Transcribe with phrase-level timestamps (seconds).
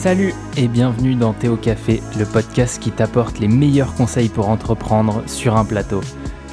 [0.00, 5.22] Salut et bienvenue dans Théo Café, le podcast qui t'apporte les meilleurs conseils pour entreprendre
[5.26, 6.00] sur un plateau.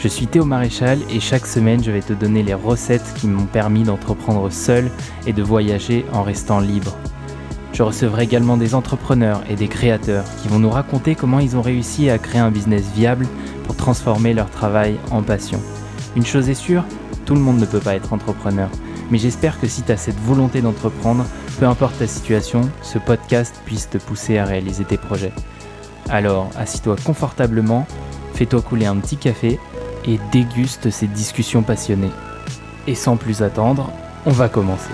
[0.01, 3.45] Je suis Théo Maréchal et chaque semaine je vais te donner les recettes qui m'ont
[3.45, 4.91] permis d'entreprendre seul
[5.27, 6.97] et de voyager en restant libre.
[7.71, 11.61] Je recevrai également des entrepreneurs et des créateurs qui vont nous raconter comment ils ont
[11.61, 13.25] réussi à créer un business viable
[13.63, 15.61] pour transformer leur travail en passion.
[16.17, 16.83] Une chose est sûre,
[17.25, 18.69] tout le monde ne peut pas être entrepreneur.
[19.09, 21.25] Mais j'espère que si tu as cette volonté d'entreprendre,
[21.59, 25.33] peu importe ta situation, ce podcast puisse te pousser à réaliser tes projets.
[26.09, 27.87] Alors, assis-toi confortablement,
[28.33, 29.59] fais-toi couler un petit café
[30.05, 32.11] et déguste ces discussions passionnées.
[32.87, 33.91] Et sans plus attendre,
[34.25, 34.91] on va commencer.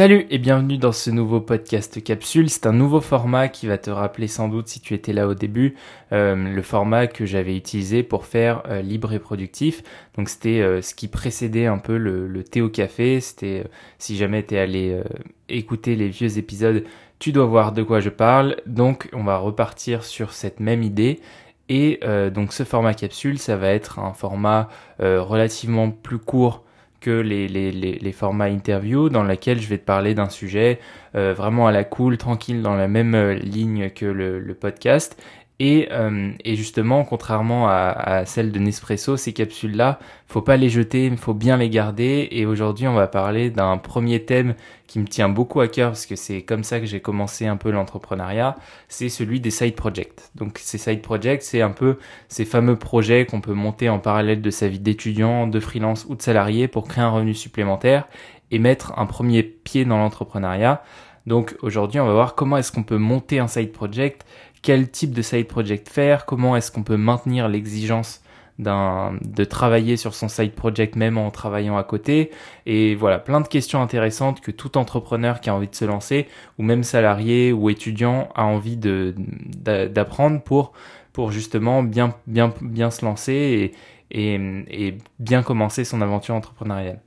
[0.00, 2.48] Salut et bienvenue dans ce nouveau podcast capsule.
[2.48, 5.34] C'est un nouveau format qui va te rappeler sans doute si tu étais là au
[5.34, 5.74] début
[6.12, 9.82] euh, le format que j'avais utilisé pour faire euh, libre et productif.
[10.16, 13.20] Donc c'était euh, ce qui précédait un peu le, le thé au café.
[13.20, 13.64] C'était
[13.98, 15.02] si jamais tu es allé
[15.50, 16.82] écouter les vieux épisodes,
[17.18, 18.56] tu dois voir de quoi je parle.
[18.64, 21.20] Donc on va repartir sur cette même idée.
[21.68, 22.00] Et
[22.32, 26.64] donc ce format capsule, ça va être un format relativement plus court
[27.00, 30.78] que les, formats interview dans lesquels je vais te parler d'un sujet
[31.14, 35.16] euh, vraiment à la cool, tranquille, dans la même euh, ligne que le podcast
[35.62, 40.70] et, euh, et, justement, contrairement à, à, celle de Nespresso, ces capsules-là, faut pas les
[40.70, 42.28] jeter, il faut bien les garder.
[42.30, 44.54] Et aujourd'hui, on va parler d'un premier thème
[44.86, 47.58] qui me tient beaucoup à cœur parce que c'est comme ça que j'ai commencé un
[47.58, 48.56] peu l'entrepreneuriat.
[48.88, 50.30] C'est celui des side projects.
[50.34, 54.40] Donc, ces side projects, c'est un peu ces fameux projets qu'on peut monter en parallèle
[54.40, 58.08] de sa vie d'étudiant, de freelance ou de salarié pour créer un revenu supplémentaire
[58.50, 60.82] et mettre un premier pied dans l'entrepreneuriat.
[61.26, 64.26] Donc aujourd'hui, on va voir comment est-ce qu'on peut monter un side project,
[64.62, 68.22] quel type de side project faire, comment est-ce qu'on peut maintenir l'exigence
[68.60, 72.30] de travailler sur son side project même en travaillant à côté.
[72.66, 76.28] Et voilà, plein de questions intéressantes que tout entrepreneur qui a envie de se lancer,
[76.58, 80.72] ou même salarié ou étudiant, a envie d'apprendre pour,
[81.12, 83.72] pour justement bien, bien, bien se lancer
[84.10, 84.34] et, et,
[84.68, 87.00] et bien commencer son aventure entrepreneuriale.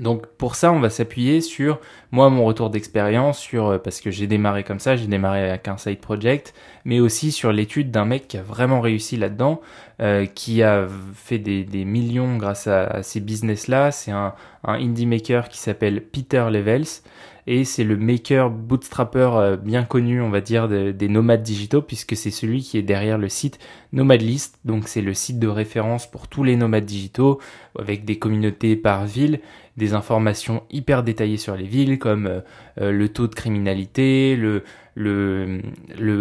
[0.00, 1.80] Donc pour ça, on va s'appuyer sur
[2.12, 5.68] moi mon retour d'expérience sur euh, parce que j'ai démarré comme ça, j'ai démarré avec
[5.68, 6.54] un side project,
[6.84, 9.60] mais aussi sur l'étude d'un mec qui a vraiment réussi là-dedans,
[10.00, 13.90] euh, qui a fait des, des millions grâce à, ces business-là.
[13.90, 17.02] C'est un, un indie maker qui s'appelle Peter Levels
[17.50, 22.14] et c'est le maker bootstrapper euh, bien connu, on va dire, des nomades digitaux, puisque
[22.14, 23.58] c'est celui qui est derrière le site
[23.92, 24.58] Nomadlist.
[24.66, 27.40] Donc c'est le site de référence pour tous les nomades digitaux,
[27.78, 29.40] avec des communautés par ville,
[29.78, 32.40] des informations hyper détaillées sur les villes, comme euh,
[32.80, 34.64] euh, le taux de criminalité, le
[34.96, 35.60] le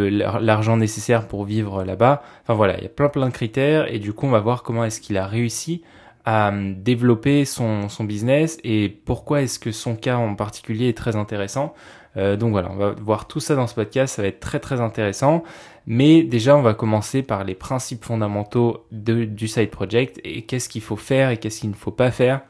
[0.09, 2.21] l'argent nécessaire pour vivre là-bas.
[2.43, 4.61] Enfin voilà, il y a plein plein de critères et du coup on va voir
[4.61, 5.81] comment est-ce qu'il a réussi
[6.25, 10.97] à euh, développer son, son business et pourquoi est-ce que son cas en particulier est
[10.97, 11.73] très intéressant.
[12.15, 14.81] Donc voilà, on va voir tout ça dans ce podcast, ça va être très très
[14.81, 15.43] intéressant.
[15.85, 20.67] Mais déjà, on va commencer par les principes fondamentaux de, du side project et qu'est-ce
[20.67, 22.41] qu'il faut faire et qu'est-ce qu'il ne faut pas faire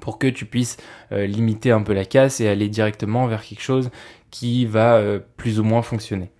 [0.00, 0.76] pour que tu puisses
[1.12, 3.90] euh, limiter un peu la casse et aller directement vers quelque chose
[4.30, 5.00] qui va
[5.36, 6.32] plus ou moins fonctionner.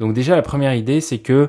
[0.00, 1.48] Donc déjà, la première idée, c'est que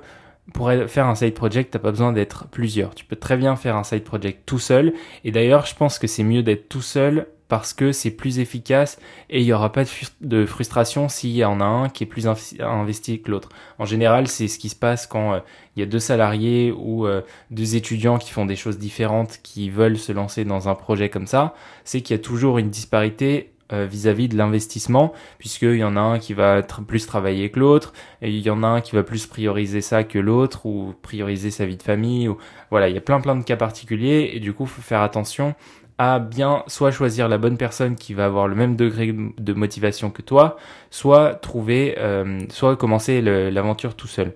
[0.53, 2.93] pour faire un side project, t'as pas besoin d'être plusieurs.
[2.95, 4.93] Tu peux très bien faire un side project tout seul.
[5.23, 8.99] Et d'ailleurs, je pense que c'est mieux d'être tout seul parce que c'est plus efficace
[9.29, 9.83] et il y aura pas
[10.21, 12.27] de, frustration s'il y en a un qui est plus
[12.59, 13.49] investi que l'autre.
[13.79, 15.39] En général, c'est ce qui se passe quand euh,
[15.75, 19.69] il y a deux salariés ou euh, deux étudiants qui font des choses différentes, qui
[19.69, 21.55] veulent se lancer dans un projet comme ça.
[21.83, 25.99] C'est qu'il y a toujours une disparité euh, vis-à-vis de l'investissement, puisqu'il y en a
[25.99, 29.03] un qui va plus travailler que l'autre, et il y en a un qui va
[29.03, 32.39] plus prioriser ça que l'autre, ou prioriser sa vie de famille, ou
[32.71, 35.53] voilà, il y a plein plein de cas particuliers, et du coup, faut faire attention
[35.99, 40.09] à bien soit choisir la bonne personne qui va avoir le même degré de motivation
[40.11, 40.55] que toi,
[40.91, 44.33] soit trouver, euh, soit commencer l'aventure tout seul.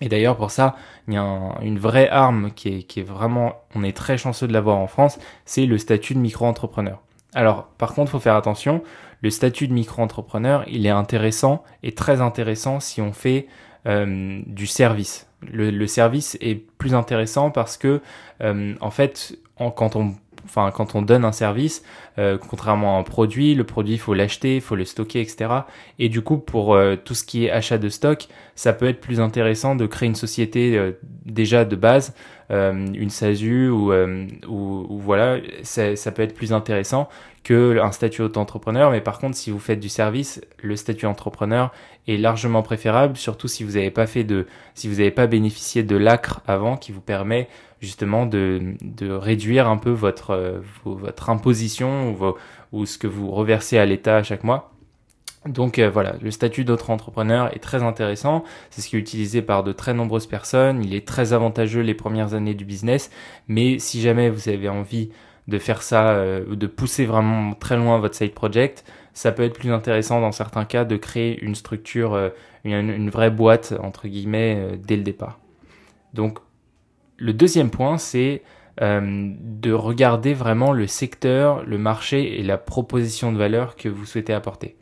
[0.00, 0.76] Et d'ailleurs pour ça,
[1.06, 4.78] il y a une vraie arme qui est, vraiment, on est très chanceux de l'avoir
[4.78, 7.02] en France, c'est le statut de micro-entrepreneur.
[7.34, 8.82] Alors, par contre, faut faire attention.
[9.20, 13.46] Le statut de micro-entrepreneur, il est intéressant et très intéressant si on fait
[13.86, 15.28] euh, du service.
[15.42, 18.00] Le, service est plus intéressant parce que,
[18.40, 19.38] euh, en fait,
[19.76, 20.14] quand on
[20.48, 21.82] enfin quand on donne un service,
[22.18, 25.50] euh, contrairement à un produit, le produit il faut l'acheter, il faut le stocker, etc.
[25.98, 29.00] Et du coup pour euh, tout ce qui est achat de stock, ça peut être
[29.00, 30.92] plus intéressant de créer une société euh,
[31.24, 32.14] déjà de base
[32.50, 33.92] une SASU ou,
[35.02, 37.10] voilà, ça peut être plus intéressant
[37.44, 38.90] que un statut auto-entrepreneur.
[38.90, 41.72] Mais par contre, si vous faites du service, le statut entrepreneur
[42.06, 45.82] est largement préférable, surtout si vous n'avez pas fait de, si vous n'avez pas bénéficié
[45.82, 47.48] de l'ACRE avant, qui vous permet
[47.80, 52.34] justement de, de réduire un peu votre, votre imposition ou,
[52.72, 54.72] ou ce que vous reversez à l'État chaque mois.
[55.46, 59.40] Donc euh, voilà, le statut d'autre entrepreneur est très intéressant, c'est ce qui est utilisé
[59.40, 63.10] par de très nombreuses personnes, il est très avantageux les premières années du business,
[63.46, 65.10] mais si jamais vous avez envie
[65.46, 68.84] de faire ça, euh, de pousser vraiment très loin votre side project,
[69.14, 72.30] ça peut être plus intéressant dans certains cas de créer une structure, euh,
[72.64, 75.38] une, vraie boîte, entre guillemets, dès le départ.
[76.12, 76.40] Donc
[77.18, 78.42] le deuxième point, c'est
[78.80, 84.32] de regarder vraiment le secteur, le marché et la proposition de valeur que vous souhaitez
[84.32, 84.76] apporter.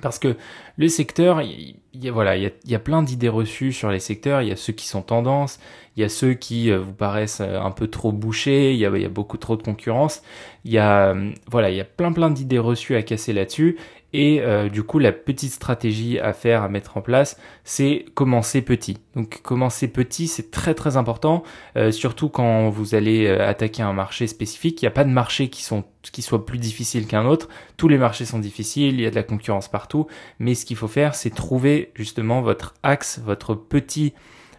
[0.00, 0.36] Parce que
[0.76, 4.42] le secteur, il y a, voilà, il y a, plein d'idées reçues sur les secteurs.
[4.42, 5.58] Il y a ceux qui sont tendances,
[5.96, 8.86] il y a ceux qui euh, vous paraissent euh, un peu trop bouchés, il y
[8.86, 10.22] a, il y a beaucoup trop de concurrence.
[10.64, 13.76] Il y a, euh, voilà, il y a plein plein d'idées reçues à casser là-dessus.
[14.14, 18.62] Et euh, du coup, la petite stratégie à faire, à mettre en place, c'est commencer
[18.62, 18.98] petit.
[19.14, 21.42] Donc commencer petit, c'est très très important,
[21.76, 24.80] euh, surtout quand vous allez euh, attaquer un marché spécifique.
[24.80, 27.48] Il n'y a pas de marché qui, sont, qui soit plus difficile qu'un autre.
[27.76, 30.06] Tous les marchés sont difficiles, il y a de la concurrence partout.
[30.38, 34.14] Mais ce qu'il faut faire, c'est trouver justement votre axe, votre petit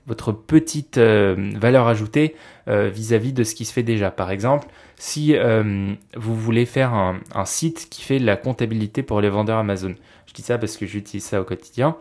[0.07, 2.33] votre petite valeur ajoutée
[2.65, 4.09] vis-à-vis de ce qui se fait déjà.
[4.09, 4.67] Par exemple,
[4.99, 9.95] si euh, vous voulez faire un, site qui fait la comptabilité pour les vendeurs Amazon,
[10.27, 11.95] je dis ça parce que j'utilise ça au quotidien.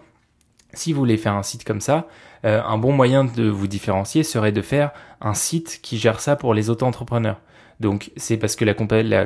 [0.75, 2.09] Si vous voulez faire un site comme ça,
[2.45, 4.91] euh, un bon moyen de vous différencier serait de faire
[5.21, 7.41] un site qui gère ça pour les auto-entrepreneurs.
[7.79, 8.75] Donc c'est parce que la,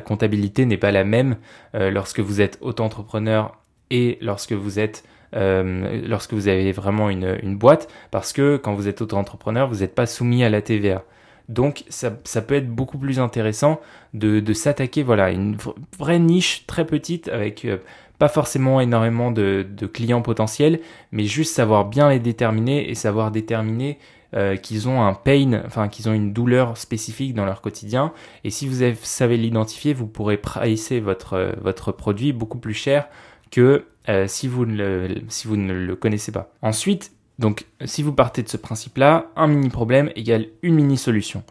[0.03, 1.39] comptabilité n'est pas la même
[1.75, 3.57] euh, lorsque vous êtes auto-entrepreneur
[3.91, 5.03] et lorsque vous êtes
[5.35, 9.95] lorsque vous avez vraiment une, une boîte, parce que quand vous êtes auto-entrepreneur, vous n'êtes
[9.95, 11.05] pas soumis à la TVA.
[11.49, 13.81] Donc ça, peut être beaucoup plus intéressant
[14.15, 15.57] de, s'attaquer voilà une
[15.99, 17.79] vraie niche très petite avec euh,
[18.19, 20.81] pas forcément énormément de, clients potentiels,
[21.11, 23.99] mais juste savoir bien les déterminer et savoir déterminer
[24.35, 28.13] euh, qu'ils ont un pain, enfin qu'ils ont une douleur spécifique dans leur quotidien.
[28.45, 33.09] Et si vous savez l'identifier, vous pourrez pricer votre, produit beaucoup plus cher
[33.51, 36.53] que euh, si vous ne le connaissez pas.
[36.63, 37.11] Ensuite,
[37.43, 41.43] donc, si vous partez de ce principe-là, un mini problème égale une mini solution.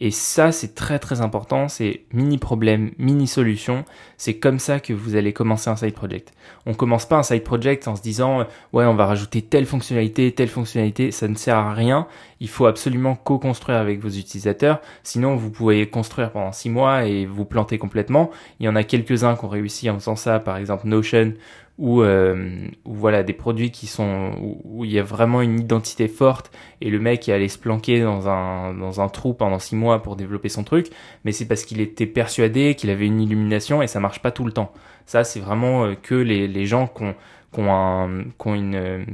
[0.00, 3.84] Et ça, c'est très très important, c'est mini problème, mini solution.
[4.16, 6.34] C'est comme ça que vous allez commencer un side project.
[6.66, 8.40] On commence pas un side project en se disant,
[8.72, 12.08] ouais, on va rajouter telle fonctionnalité, telle fonctionnalité, ça ne sert à rien.
[12.40, 14.80] Il faut absolument co-construire avec vos utilisateurs.
[15.04, 18.30] Sinon, vous pouvez construire pendant six mois et vous planter complètement.
[18.58, 21.34] Il y en a quelques-uns qui ont réussi en faisant ça, par exemple Notion
[21.78, 24.32] ou, euh, voilà des produits qui sont
[24.64, 26.50] où, il y a vraiment une identité forte
[26.80, 30.02] et le mec est allé se planquer dans un dans un trou pendant six mois
[30.02, 30.88] pour développer son truc
[31.24, 34.44] mais c'est parce qu'il était persuadé qu'il avait une illumination et ça marche pas tout
[34.44, 34.72] le temps.
[35.04, 37.14] Ça c'est vraiment euh, que les, les gens qui ont,
[37.52, 39.04] qui ont, un, qui ont une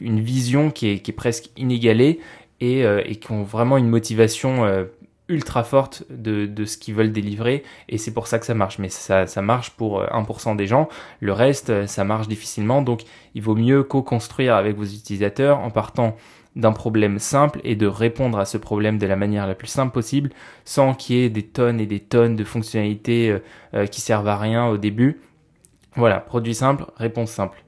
[0.00, 2.20] une vision qui est, qui est presque inégalée
[2.60, 4.84] et, euh, et qui ont vraiment une motivation euh,
[5.32, 8.78] ultra forte de, ce qu'ils veulent délivrer et c'est pour ça que ça marche.
[8.78, 10.88] Mais ça, ça marche pour 1% euh, des gens.
[11.20, 12.82] Le reste, euh, ça marche difficilement.
[12.82, 13.02] Donc,
[13.34, 16.16] il vaut mieux co-construire avec vos utilisateurs en partant
[16.54, 19.92] d'un problème simple et de répondre à ce problème de la manière la plus simple
[19.92, 20.30] possible
[20.66, 23.38] sans qu'il y ait des tonnes et des tonnes de fonctionnalités
[23.72, 25.20] euh, qui servent à rien au début.
[25.96, 27.62] Voilà, produit simple, réponse simple.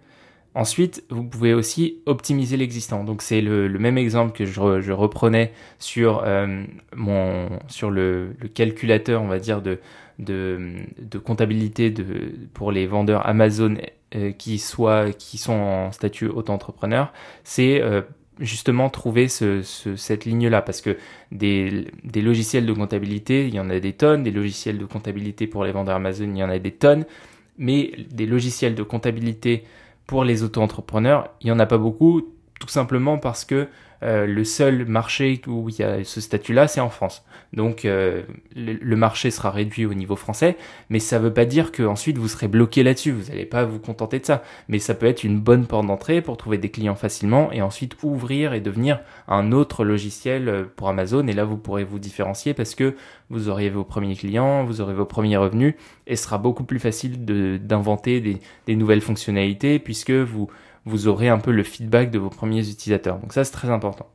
[0.55, 3.03] Ensuite, vous pouvez aussi optimiser l'existant.
[3.03, 6.63] Donc c'est le, même exemple que je, reprenais sur euh,
[6.95, 9.81] mon sur le, calculateur, on va dire de
[10.21, 12.05] de, comptabilité de
[12.55, 13.75] pour les vendeurs Amazon
[14.15, 17.13] euh, qui soient qui sont en statut auto-entrepreneur.
[17.43, 18.03] C'est euh,
[18.39, 20.97] justement trouver ce, cette ligne-là parce que
[21.33, 25.49] des, des logiciels de comptabilité, il y en a des tonnes, des logiciels de comptabilité
[25.49, 27.07] pour les vendeurs Amazon, il y en a des tonnes,
[27.59, 29.65] mais des logiciels de comptabilité
[30.07, 32.23] pour les auto-entrepreneurs, il n'y en a pas beaucoup,
[32.61, 33.69] tout simplement parce que
[34.03, 37.25] euh, le seul marché où il y a ce statut-là, c'est en France.
[37.53, 38.23] Donc euh,
[38.57, 40.57] le, marché sera réduit au niveau français,
[40.91, 43.13] mais ça ne veut pas dire qu'ensuite vous serez bloqué là-dessus.
[43.13, 44.43] Vous n'allez pas vous contenter de ça.
[44.69, 47.97] Mais ça peut être une bonne porte d'entrée pour trouver des clients facilement et ensuite
[48.03, 51.27] ouvrir et devenir un autre logiciel euh, pour Amazon.
[51.27, 52.95] Et là, vous pourrez vous différencier parce que
[53.31, 55.75] vous aurez vos premiers clients, vous aurez vos premiers revenus
[56.07, 60.49] et ce sera beaucoup plus facile d'inventer des, des nouvelles fonctionnalités puisque vous
[60.87, 63.19] vous aurez un peu le feedback de vos premiers utilisateurs.
[63.19, 64.09] Donc ça, c'est très important.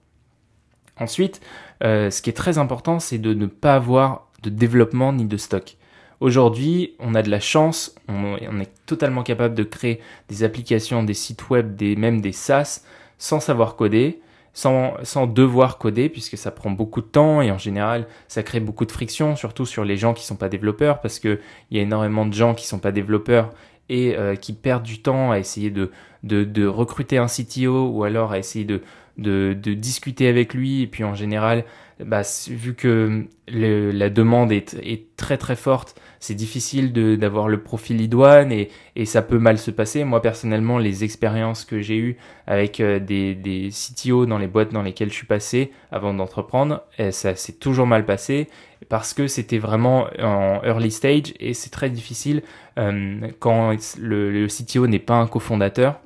[1.00, 1.42] Ensuite,
[1.84, 5.38] euh, ce qui est très important, c'est de ne pas avoir de développement ni de
[5.38, 5.78] stock.
[6.20, 11.14] Aujourd'hui, on a de la chance, on, est totalement capable de créer des applications, des
[11.14, 12.84] sites web, des, même des SaaS
[13.18, 14.22] sans savoir coder.
[14.54, 18.60] sans, sans devoir coder, puisque ça prend beaucoup de temps et en général, ça crée
[18.60, 21.40] beaucoup de friction, surtout sur les gens qui sont pas développeurs, parce qu'il
[21.72, 23.52] y a énormément de gens qui sont pas développeurs
[23.90, 25.92] et euh, qui perdent du temps à essayer de,
[26.24, 28.82] de, recruter un CTO ou alors à essayer de,
[29.18, 30.84] de, discuter avec lui.
[30.84, 31.66] Et puis en général,
[32.00, 38.00] bah, vu que la demande est, est, très très forte, c'est difficile d'avoir le profil
[38.00, 40.04] idoine et, et, ça peut mal se passer.
[40.06, 42.18] Moi personnellement, les expériences que j'ai eues
[42.48, 46.84] avec euh, des, des CTO dans les boîtes dans lesquelles je suis passé avant d'entreprendre,
[46.98, 48.48] eh, ça s'est toujours mal passé
[48.90, 52.42] parce que c'était vraiment en early stage et c'est très difficile
[52.78, 56.00] euh, quand le, CTO n'est pas un cofondateur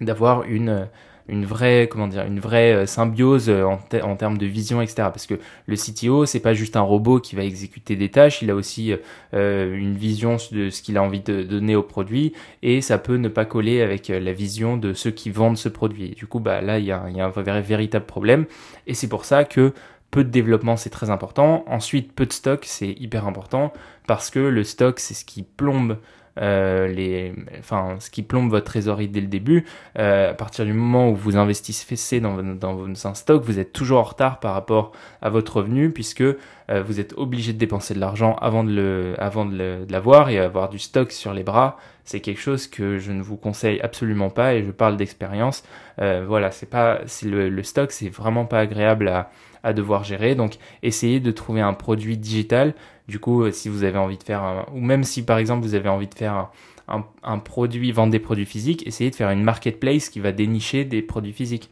[0.00, 0.88] d'avoir une
[1.28, 5.38] une vraie comment dire une vraie euh, symbiose en, termes de vision etc parce que
[5.66, 8.92] le CTO c'est pas juste un robot qui va exécuter des tâches il a aussi
[9.32, 13.16] euh, une vision de ce qu'il a envie de donner au produit et ça peut
[13.16, 16.10] ne pas coller avec la vision de ceux qui vendent ce produit.
[16.10, 18.46] Du coup bah là il y a, y a un vrai, véritable problème
[18.88, 19.72] et c'est pour ça que
[20.12, 21.64] peu de développement, c'est très important.
[21.66, 23.72] Ensuite, peu de stock, c'est hyper important
[24.06, 25.98] parce que le stock, c'est ce qui plombe
[26.40, 29.64] euh, les, enfin, ce qui plombe votre trésorerie dès le début.
[29.98, 33.72] Euh, à partir du moment où vous investissez dans, dans, dans un stock, vous êtes
[33.72, 36.36] toujours en retard par rapport à votre revenu puisque euh,
[36.84, 40.68] vous êtes obligé de dépenser de l'argent avant de le, avant de l'avoir et avoir
[40.68, 41.76] du stock sur les bras.
[42.04, 45.64] C'est quelque chose que je ne vous conseille absolument pas et je parle d'expérience.
[46.00, 49.30] Euh, voilà, c'est pas, c'est le, le stock, c'est vraiment pas agréable à,
[49.62, 50.34] à devoir gérer.
[50.34, 52.74] Donc, essayez de trouver un produit digital
[53.08, 55.74] du coup, euh, si vous avez envie de faire, ou même si par exemple vous
[55.74, 56.50] avez envie de faire
[56.88, 60.84] un, un, produit, vendre des produits physiques, essayez de faire une marketplace qui va dénicher
[60.84, 61.70] des produits physiques.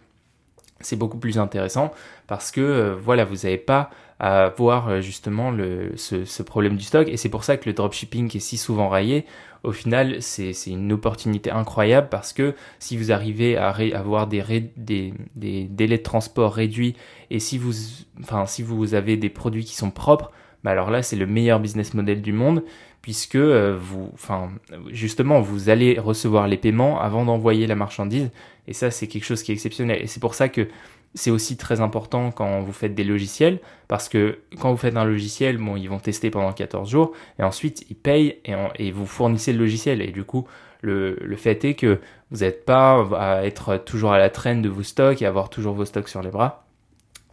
[0.81, 1.93] C'est beaucoup plus intéressant
[2.27, 6.85] parce que euh, voilà, vous n'avez pas à voir euh, justement le, ce, problème du
[6.85, 9.27] stock et c'est pour ça que le dropshipping est si souvent raillé.
[9.63, 14.43] Au final, c'est une opportunité incroyable parce que si vous arrivez à avoir des,
[14.79, 16.97] des, des, délais de transport réduits
[17.31, 17.75] et si vous,
[18.21, 20.33] enfin, si vous avez des produits qui sont propres,
[20.65, 22.63] bah alors là c'est le meilleur business model du monde
[23.03, 24.51] puisque euh, vous, enfin
[24.91, 28.31] justement vous allez recevoir les paiements avant d'envoyer la marchandise
[28.69, 30.03] et ça c'est quelque chose qui est exceptionnel.
[30.03, 30.69] Et c'est pour ça que
[31.15, 35.05] c'est aussi très important quand vous faites des logiciels parce que quand vous faites un
[35.05, 39.07] logiciel, bon, ils vont tester pendant 14 jours et ensuite ils payent et, et vous
[39.07, 40.03] fournissez le logiciel.
[40.03, 40.47] Et du coup
[40.83, 42.01] le, le fait est que
[42.31, 45.75] vous n'êtes pas à être toujours à la traîne de vos stocks et avoir toujours
[45.75, 46.67] vos stocks sur les bras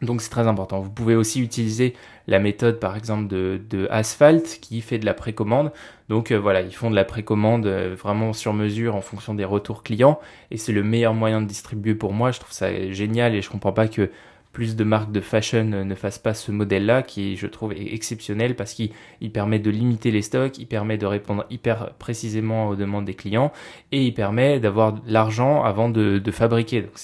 [0.01, 0.79] donc c'est très important.
[0.79, 1.93] Vous pouvez aussi utiliser
[2.27, 5.71] la méthode par exemple de, de Asphalt qui fait de la précommande.
[6.09, 9.45] Donc euh, voilà, ils font de la précommande euh, vraiment sur mesure en fonction des
[9.45, 10.19] retours clients
[10.51, 12.31] et c'est le meilleur moyen de distribuer pour moi.
[12.31, 14.11] Je trouve ça génial et je comprends pas que
[14.57, 18.73] plus de marques de fashion ne fassent pas ce modèle-là qui je trouve exceptionnel parce
[18.73, 18.91] qu'il
[19.31, 23.51] permet de limiter les stocks, il permet de répondre hyper précisément aux demandes des clients
[23.91, 26.81] et il permet d'avoir l'argent avant de, fabriquer.
[26.81, 26.97] Donc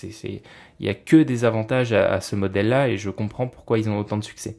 [0.83, 3.97] il y a que des avantages à, ce modèle-là et je comprends pourquoi ils ont
[3.97, 4.57] autant de succès.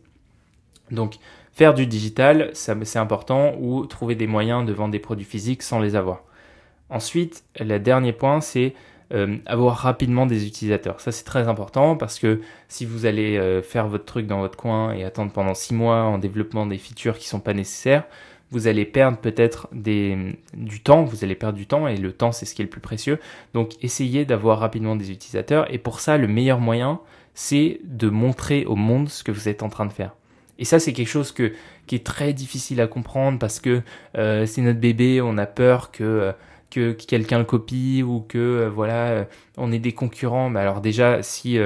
[0.91, 1.17] Donc,
[1.53, 5.81] faire du digital, c'est important, ou trouver des moyens de vendre des produits physiques sans
[5.81, 6.23] les avoir.
[6.89, 8.73] Ensuite, le dernier point, c'est
[9.13, 10.99] euh, avoir rapidement des utilisateurs.
[11.03, 14.57] Ça, c'est très important parce que si vous allez euh, faire votre truc dans votre
[14.57, 18.05] coin et attendre pendant six mois en développement des features qui sont pas nécessaires,
[18.55, 22.47] vous allez perdre peut-être du temps, vous allez perdre du temps et le temps c'est
[22.47, 23.19] ce qui est le plus précieux.
[23.53, 27.01] Donc essayez d'avoir rapidement des utilisateurs et pour ça le meilleur moyen
[27.35, 30.15] c'est de montrer au monde ce que vous êtes en train de faire.
[30.61, 31.53] Et ça c'est quelque chose que,
[31.89, 33.83] qui est très difficile à comprendre parce que
[34.17, 36.05] euh, c'est notre bébé, on a peur que...
[36.05, 36.33] Euh,
[36.71, 41.23] que quelqu'un le copie ou que euh, voilà on est des concurrents mais alors déjà
[41.23, 41.57] si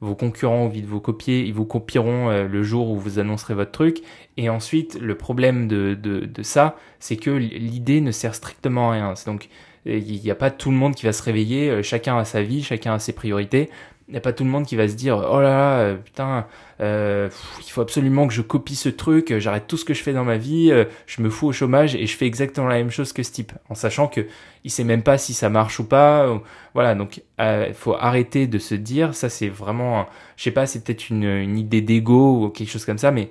[0.00, 3.18] vos concurrents ont envie de vous copier, ils vous copieront euh, le jour où vous
[3.18, 4.02] annoncerez votre truc.
[4.36, 8.94] Et ensuite, le problème de, de, de ça, c'est que l'idée ne sert strictement à
[8.94, 9.14] rien.
[9.26, 9.48] Donc,
[9.84, 12.42] il n'y a pas tout le monde qui va se réveiller, euh, chacun a sa
[12.42, 13.70] vie, chacun a ses priorités
[14.08, 15.96] il n'y a pas tout le monde qui va se dire oh là là euh,
[15.96, 16.46] putain
[16.80, 20.14] euh, il faut absolument que je copie ce truc j'arrête tout ce que je fais
[20.14, 22.90] dans ma vie euh, je me fous au chômage et je fais exactement la même
[22.90, 24.26] chose que ce type en sachant que
[24.64, 26.40] il sait même pas si ça marche ou pas
[26.72, 30.82] voilà donc il faut arrêter de se dire ça c'est vraiment je sais pas c'est
[30.82, 33.30] peut-être une, une idée d'ego ou quelque chose comme ça mais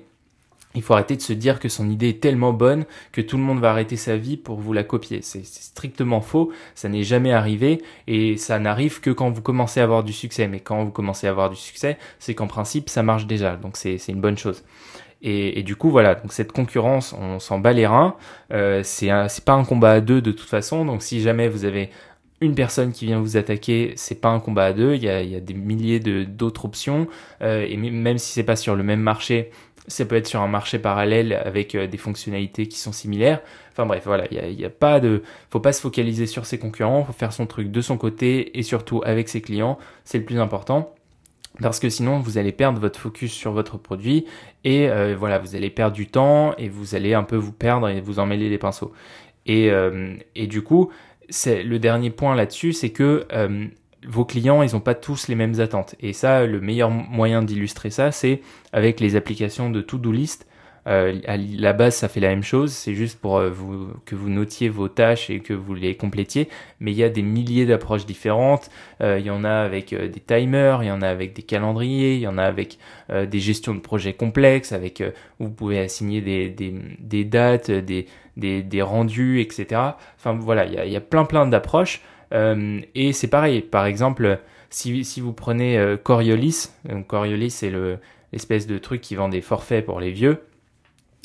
[0.78, 3.42] il faut arrêter de se dire que son idée est tellement bonne que tout le
[3.42, 5.22] monde va arrêter sa vie pour vous la copier.
[5.22, 9.82] C'est strictement faux, ça n'est jamais arrivé et ça n'arrive que quand vous commencez à
[9.82, 10.46] avoir du succès.
[10.46, 13.76] Mais quand vous commencez à avoir du succès, c'est qu'en principe ça marche déjà, donc
[13.76, 14.62] c'est une bonne chose.
[15.20, 18.14] Et, du coup voilà, donc cette concurrence, on s'en bat les reins.
[18.52, 19.10] Euh, c'est
[19.44, 20.84] pas un combat à deux de toute façon.
[20.84, 21.90] Donc si jamais vous avez
[22.40, 24.94] une personne qui vient vous attaquer, c'est pas un combat à deux.
[24.94, 27.08] Il y a, des milliers d'autres options.
[27.42, 29.50] Euh, et même si c'est pas sur le même marché,
[29.88, 33.40] ça peut être sur un marché parallèle avec euh, des fonctionnalités qui sont similaires.
[33.72, 37.04] Enfin bref, voilà, il y a, pas de, faut pas se focaliser sur ses concurrents,
[37.04, 40.38] faut faire son truc de son côté et surtout avec ses clients, c'est le plus
[40.38, 40.94] important.
[41.60, 44.26] parce que sinon vous allez perdre votre focus sur votre produit
[44.64, 47.88] et euh, voilà vous allez perdre du temps et vous allez un peu vous perdre
[47.88, 48.92] et vous emmêler les pinceaux
[49.46, 50.90] et, euh, et du coup
[51.30, 53.26] c'est le dernier point là-dessus c'est que
[54.06, 57.90] vos clients ils n'ont pas tous les mêmes attentes et ça le meilleur moyen d'illustrer
[57.90, 60.46] ça c'est avec les applications de to-do list
[60.88, 62.72] euh, à la base, ça fait la même chose.
[62.72, 66.48] C'est juste pour euh, vous, que vous notiez vos tâches et que vous les complétiez.
[66.80, 68.70] Mais il y a des milliers d'approches différentes.
[69.02, 72.14] Euh, il y en a avec des timers, il y en a avec des calendriers,
[72.14, 72.78] il y en a avec
[73.10, 75.02] des gestions de projets complexes, avec
[75.38, 79.80] vous pouvez assigner des, des, des dates, des, des, rendus, etc.
[80.16, 82.02] Enfin voilà, il y a plein plein d'approches.
[82.32, 83.62] Et c'est pareil.
[83.62, 87.98] Par exemple, si, si vous prenez Coriolis, donc Coriolis c'est le
[88.32, 90.42] l'espèce de truc qui vend des forfaits pour les vieux.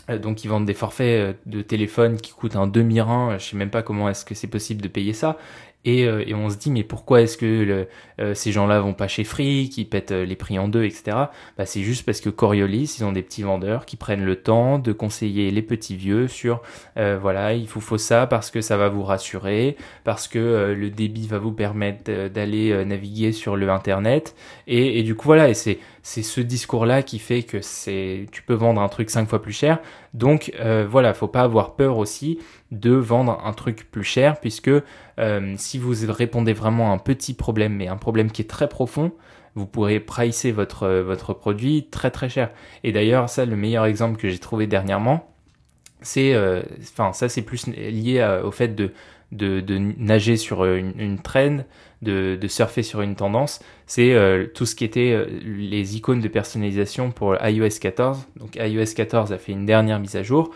[0.10, 3.57] Euh, donc ils vendent des forfaits euh, de téléphone qui coûtent un demi-rein, je sais
[3.57, 5.38] même pas comment est-ce que c'est possible de payer ça.
[5.86, 9.08] Et, euh, et, on se dit mais pourquoi est-ce que le, ces gens-là vont pas
[9.08, 11.18] chez Free, qui pètent les prix en deux, etc.
[11.58, 14.80] Bah, c'est juste parce que Coriolis, ils ont des petits vendeurs qui prennent le temps
[14.80, 16.62] de conseiller les petits vieux sur
[16.96, 21.28] voilà il vous faut ça parce que ça va vous rassurer, parce que le débit
[21.28, 24.36] va vous permettre d'aller naviguer sur le internet.
[24.68, 28.43] Et, et du coup voilà et c'est c'est ce discours-là qui fait que c'est, tu
[28.43, 29.79] peux vendre un truc cinq fois plus cher.
[30.13, 32.39] Donc euh, voilà, faut pas avoir peur aussi
[32.72, 34.69] de vendre un truc plus cher, puisque
[35.19, 38.67] euh, si vous répondez vraiment à un petit problème, mais un problème qui est très
[38.67, 39.13] profond,
[39.55, 42.51] vous pourrez pricer votre votre produit très très cher.
[42.83, 45.33] Et d'ailleurs, ça, le meilleur exemple que j'ai trouvé dernièrement,
[46.01, 48.91] c'est, euh, enfin ça c'est plus lié au fait de
[49.31, 51.63] de, nager sur une, une trend,
[52.03, 56.27] de, surfer sur une tendance, c'est euh, tout ce qui était euh, les icônes de
[56.27, 58.27] personnalisation pour iOS 14.
[58.38, 60.51] Donc iOS 14 a fait une dernière mise à jour.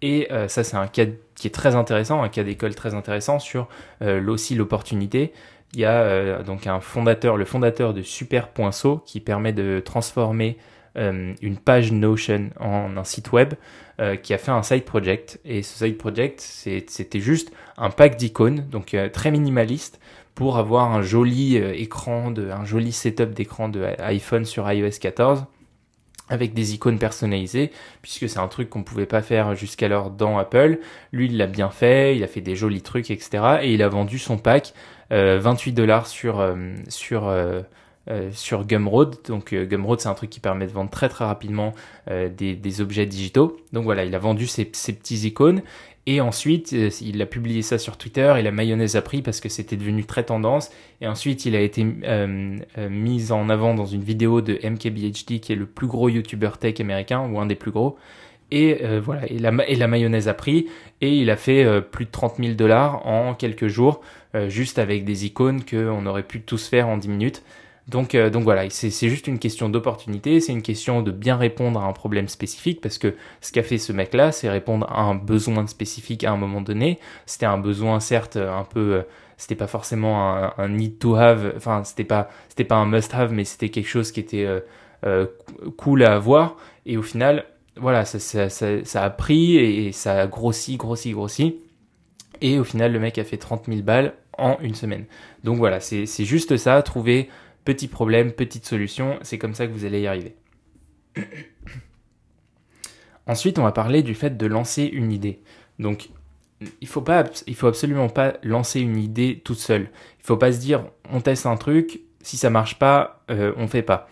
[0.00, 3.38] Et euh, ça, c'est un cas qui est très intéressant, un cas d'école très intéressant
[3.38, 3.68] sur
[4.00, 5.32] aussi l'opportunité.
[5.74, 10.58] Il y a donc un fondateur, le fondateur de Super.so qui permet de transformer
[10.94, 13.54] une page Notion en un site web
[14.22, 15.40] qui a fait un side project.
[15.46, 19.98] Et ce side project, c'était juste un pack d'icônes, donc très minimaliste,
[20.34, 24.98] pour avoir un joli euh, écran, de, un joli setup d'écran de iPhone sur iOS
[25.00, 25.44] 14
[26.28, 30.78] avec des icônes personnalisées, puisque c'est un truc qu'on pouvait pas faire jusqu'alors dans Apple.
[31.12, 33.58] Lui, il l'a bien fait, il a fait des jolis trucs, etc.
[33.62, 34.72] Et il a vendu son pack
[35.10, 36.42] 28 dollars sur
[36.88, 37.30] sur
[38.10, 39.14] euh, sur Gumroad.
[39.28, 41.72] Donc euh, Gumroad, c'est un truc qui permet de vendre très très rapidement
[42.10, 43.60] euh, des, des, objets digitaux.
[43.72, 45.62] Donc voilà, il a vendu ses, ses petits icônes.
[46.06, 49.48] Et ensuite, il a publié ça sur Twitter et la mayonnaise a pris parce que
[49.48, 50.70] c'était devenu très tendance.
[51.00, 55.56] Et ensuite, il a été mis en avant dans une vidéo de MKBHD, qui est
[55.56, 57.96] le plus gros YouTuber tech américain, ou un des plus gros.
[58.50, 60.66] Et voilà, et la, et la, mayonnaise a pris,
[61.00, 64.00] et il a fait plus de 30 000 dollars en quelques jours,
[64.48, 67.42] juste avec des icônes qu'on aurait pu tous faire en 10 minutes.
[67.88, 71.80] Donc, euh, donc voilà, c'est juste une question d'opportunité, c'est une question de bien répondre
[71.80, 75.16] à un problème spécifique, parce que ce qu'a fait ce mec-là, c'est répondre à un
[75.16, 77.00] besoin spécifique à un moment donné.
[77.26, 79.02] C'était un besoin certes un peu, euh,
[79.36, 82.30] c'était pas forcément un, need to have, enfin c'était pas,
[82.68, 84.46] pas un must have, mais c'était quelque chose qui était
[85.04, 85.26] euh,
[85.76, 86.56] cool à avoir.
[86.86, 87.44] Et au final,
[87.76, 91.56] voilà, ça, ça a pris et, et ça a grossi, grossi, grossi.
[92.40, 95.04] Et au final, le mec a fait 30 000 balles en une semaine.
[95.44, 97.28] Donc voilà, c'est juste ça, trouver
[97.64, 100.34] Petit problème, petite solution, c'est comme ça que vous allez y arriver.
[103.26, 105.40] Ensuite, on va parler du fait de lancer une idée.
[105.78, 106.10] Donc,
[106.80, 107.04] il faut
[107.46, 109.90] il faut absolument pas lancer une idée toute seule.
[110.20, 113.68] Il faut pas se dire, on teste un truc, si ça marche pas, euh, on
[113.68, 114.08] fait pas.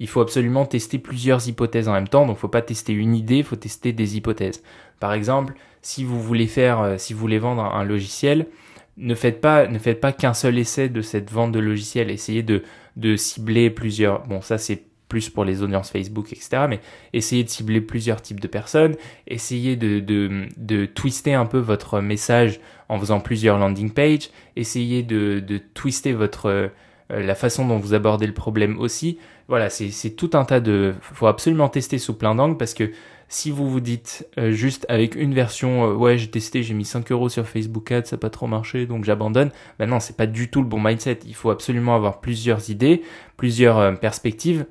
[0.00, 2.26] Il faut absolument tester plusieurs hypothèses en même temps.
[2.26, 4.62] Donc, faut pas tester une idée, il faut tester des hypothèses.
[4.98, 8.46] Par exemple, si vous voulez faire, euh, si vous voulez vendre un logiciel,
[8.96, 12.10] ne faites pas, ne faites pas qu'un seul essai de cette vente de logiciel.
[12.10, 12.62] Essayez de,
[12.96, 14.26] de cibler plusieurs.
[14.26, 16.66] Bon, ça c'est plus pour les audiences Facebook, etc.
[16.68, 16.80] Mais
[17.12, 18.96] essayez de cibler plusieurs types de personnes.
[19.26, 24.30] Essayez de, de, de twister un peu votre message en faisant plusieurs landing pages.
[24.56, 26.68] Essayez de, de twister votre euh,
[27.10, 29.18] la façon dont vous abordez le problème aussi.
[29.46, 30.94] Voilà, c'est tout un tas de.
[31.00, 32.90] Faut absolument tester sous plein d'angles parce que
[33.28, 36.84] si vous vous dites euh, juste avec une version, euh, ouais, j'ai testé, j'ai mis
[36.84, 39.50] 5 euros sur Facebook Ads, ça n'a pas trop marché, donc j'abandonne.
[39.78, 41.20] Ben non, c'est pas du tout le bon mindset.
[41.26, 43.02] Il faut absolument avoir plusieurs idées,
[43.36, 44.66] plusieurs euh, perspectives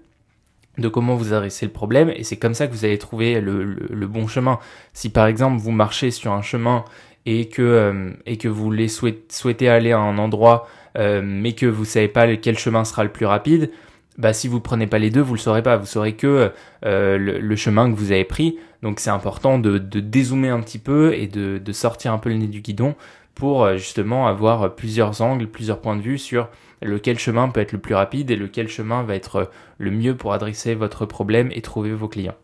[0.78, 3.64] de comment vous adressez le problème et c'est comme ça que vous allez trouver le,
[3.64, 4.58] le, bon chemin.
[4.94, 6.84] Si par exemple vous marchez sur un chemin
[7.28, 12.08] et que et que vous voulez souhaitez aller à un endroit mais que vous savez
[12.08, 13.70] pas quel chemin sera le plus rapide,
[14.18, 15.78] bah si vous prenez pas les deux, vous le saurez pas.
[15.78, 16.52] Vous saurez que
[16.86, 18.58] euh, le, chemin que vous avez pris.
[18.82, 22.30] Donc c'est important de, de, dézoomer un petit peu et de, de, sortir un peu
[22.30, 22.96] le nez du guidon
[23.34, 26.50] pour justement avoir plusieurs angles, plusieurs points de vue sur
[26.84, 30.34] lequel chemin peut être le plus rapide et lequel chemin va être le mieux pour
[30.34, 32.36] adresser votre problème et trouver vos clients.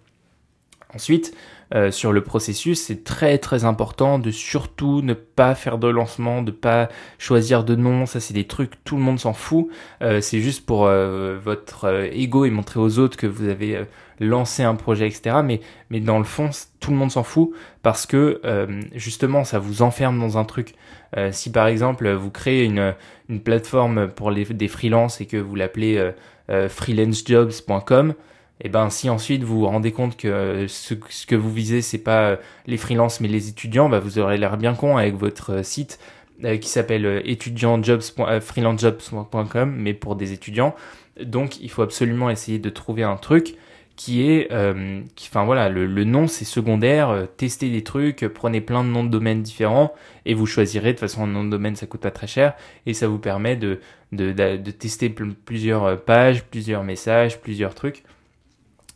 [0.95, 1.35] Ensuite,
[1.75, 6.41] euh, sur le processus, c'est très très important de surtout ne pas faire de lancement,
[6.41, 8.07] de pas choisir de nom.
[8.07, 9.67] Ça, c'est des trucs tout le monde s'en fout.
[10.01, 13.85] Euh, c'est juste pour euh, votre ego et montrer aux autres que vous avez
[14.19, 15.37] lancé un projet, etc.
[15.43, 16.49] Mais mais dans le fond,
[16.79, 17.51] tout le monde s'en fout
[17.83, 18.41] parce que
[18.95, 20.73] justement, ça vous enferme dans un truc.
[21.31, 22.95] si par exemple vous créez une
[23.29, 26.11] une plateforme pour les des freelances et que vous l'appelez
[26.49, 28.15] freelancejobs.com
[28.61, 31.97] et eh ben si ensuite vous vous rendez compte que ce, que vous visez c'est
[31.97, 35.63] pas les freelances mais les étudiants, bah vous aurez l'air bien con avec votre euh,
[35.63, 35.97] site
[36.43, 40.75] euh, qui s'appelle euh, étudiantjobs.freelancejobs.com mais pour des étudiants.
[41.23, 43.55] Donc il faut absolument essayer de trouver un truc
[43.95, 49.03] qui est, enfin voilà, le, nom c'est secondaire, testez des trucs, prenez plein de noms
[49.03, 49.93] de domaines différents
[50.25, 52.53] et vous choisirez, de toute façon un nom de domaine ça coûte pas très cher
[52.85, 53.81] et ça vous permet de
[54.71, 58.05] tester plusieurs pages, plusieurs messages, plusieurs trucs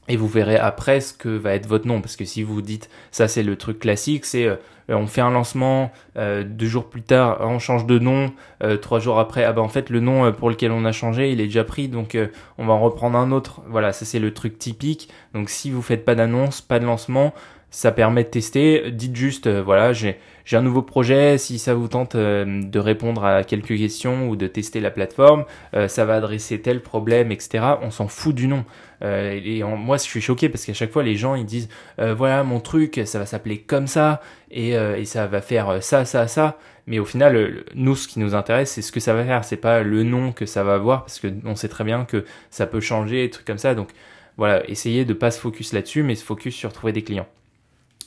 [0.08, 2.02] et vous verrez après ce que va être votre nom.
[2.02, 4.56] Parce que si vous dites ça c'est le truc classique c'est euh,
[4.90, 9.00] on fait un lancement euh, deux jours plus tard on change de nom euh, trois
[9.00, 11.46] jours après ah bah en fait le nom pour lequel on a changé il est
[11.46, 11.88] déjà pris.
[11.88, 12.18] Donc
[12.58, 13.62] on va en reprendre un autre.
[13.68, 15.10] Voilà ça c'est le truc typique.
[15.34, 17.34] Donc si vous faites pas d'annonce pas de lancement
[17.70, 18.92] ça permet de tester.
[18.92, 23.44] Dites juste, voilà, j'ai j'ai un nouveau projet, si ça vous tente de répondre à
[23.44, 25.46] quelques questions ou de tester la plateforme,
[25.88, 27.64] ça va adresser tel problème, etc.
[27.82, 28.66] On s'en fout du nom.
[29.04, 32.14] Euh, et moi, je suis choqué parce qu'à chaque fois, les gens ils disent euh,
[32.14, 36.06] voilà mon truc, ça va s'appeler comme ça et, euh, et, ça va faire ça,
[36.06, 36.58] ça, ça.
[36.88, 39.44] Mais au final, nous, ce qui nous intéresse, c'est ce que ça va faire.
[39.46, 42.26] C'est pas le nom que ça va avoir parce que on sait très bien que
[42.50, 43.76] ça peut changer, des trucs comme ça.
[43.76, 43.90] Donc
[44.38, 47.28] voilà, essayez de pas se focus là-dessus, mais se focus sur trouver des clients.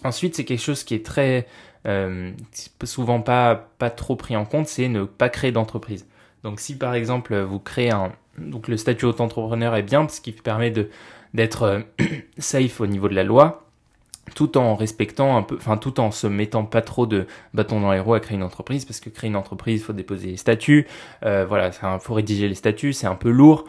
[0.05, 1.47] Ensuite, c'est quelque chose qui est très
[1.87, 2.33] euh,
[2.83, 6.07] souvent pas pas trop pris en compte, c'est ne pas créer d'entreprise.
[6.43, 10.35] Donc si par exemple vous créez un, donc le statut d'auto-entrepreneur est bien parce qu'il
[10.35, 10.73] permet
[11.33, 11.81] d'être euh,
[12.39, 13.67] safe au niveau de la loi,
[14.35, 17.93] tout en respectant un peu, enfin tout en se mettant pas trop de bâtons dans
[17.93, 20.37] les roues à créer une entreprise, parce que créer une entreprise, il faut déposer les
[20.37, 20.89] statuts,
[21.25, 23.65] euh, voilà, il faut rédiger les statuts, c'est un peu lourd,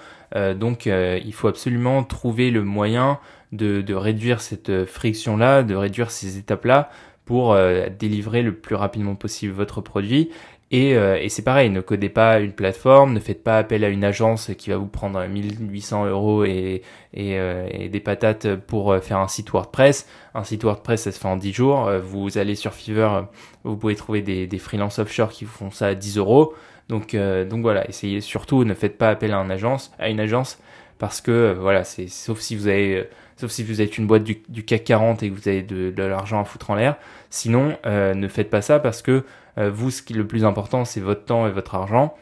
[0.55, 3.17] donc il faut absolument trouver le moyen
[3.51, 6.89] de, de réduire cette friction-là, de réduire ces étapes-là
[7.25, 7.57] pour
[7.99, 10.29] délivrer le plus rapidement possible votre produit
[10.69, 13.89] et, euh, et c'est pareil, ne codez pas une plateforme, ne faites pas appel à
[13.89, 16.81] une agence qui va vous prendre 1800 euros et,
[17.13, 20.09] et, euh, des patates pour euh, faire un site WordPress.
[20.33, 21.89] Un site WordPress, ça se fait en 10 jours.
[22.03, 23.27] Vous allez sur Fiverr,
[23.63, 26.53] vous pouvez trouver des, des freelance offshore qui vous font ça à 10 euros.
[26.89, 30.59] Donc, donc voilà, essayez surtout, ne faites pas appel à une agence, à une agence
[30.99, 34.41] parce que voilà, c'est sauf si vous avez sauf si vous êtes une boîte du,
[34.49, 36.97] du CAC 40 et que vous avez de, de l'argent à foutre en l'air.
[37.29, 39.23] Sinon, ne faites pas ça parce que
[39.57, 42.15] euh, vous, ce qui est le plus important, c'est votre temps et votre argent.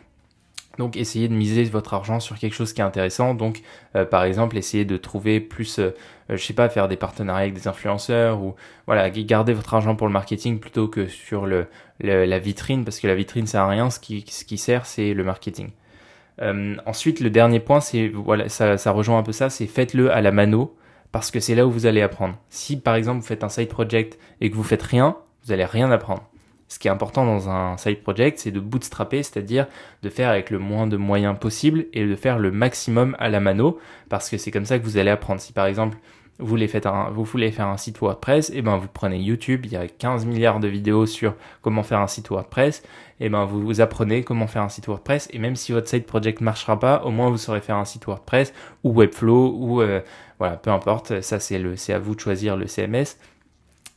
[0.78, 3.34] Donc essayez de miser votre argent sur quelque chose qui est intéressant.
[3.34, 3.62] Donc
[3.96, 5.92] euh, par exemple, essayez de trouver plus, euh,
[6.30, 10.08] je sais pas, faire des partenariats avec des influenceurs ou voilà, garder votre argent pour
[10.08, 11.68] le marketing plutôt que sur le,
[12.02, 13.90] la vitrine parce que la vitrine sert à rien.
[13.90, 15.70] Ce qui, ce qui sert, c'est le marketing.
[16.86, 20.22] ensuite, le dernier point, c'est voilà, ça, ça rejoint un peu ça, c'est faites-le à
[20.22, 20.76] la mano
[21.16, 22.36] parce que c'est là où vous allez apprendre.
[22.50, 25.64] Si par exemple vous faites un side project et que vous faites rien, vous allez
[25.64, 26.24] rien apprendre
[26.68, 29.68] ce qui est important dans un side project, c'est de bootstrapper, c'est-à-dire
[30.04, 33.40] de faire avec le moins de moyens possible et de faire le maximum à la
[33.40, 35.40] mano, parce que c'est comme ça que vous allez apprendre.
[35.40, 35.98] Si par exemple,
[36.38, 39.88] vous voulez, faire un, site WordPress, et eh ben vous prenez YouTube, il y a
[39.88, 42.80] 15 milliards de vidéos sur comment faire un site WordPress,
[43.22, 46.06] et eh ben vous, apprenez comment faire un site WordPress, et même si votre side
[46.06, 50.02] project marchera pas, au moins vous saurez faire un site WordPress ou Webflow ou euh,
[50.40, 53.18] voilà, peu importe, ça c'est le, c'est à vous de choisir le CMS.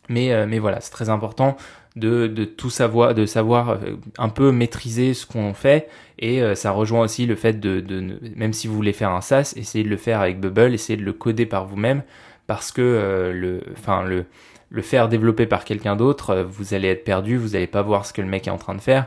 [0.09, 1.57] Mais, euh, mais voilà, c'est très important
[1.96, 5.88] de, de, tout savoir, de savoir euh, un peu maîtriser ce qu'on fait.
[6.18, 9.55] Et euh, ça rejoint aussi le fait de, même si vous voulez faire un SaaS,
[9.57, 12.03] essayez de le faire avec Bubble, essayez de le coder par vous-même,
[12.46, 13.62] parce que le,
[14.07, 14.24] le,
[14.70, 18.12] le faire développer par quelqu'un d'autre, vous allez être perdu, vous n'allez pas voir ce
[18.12, 19.07] que le mec est en train de faire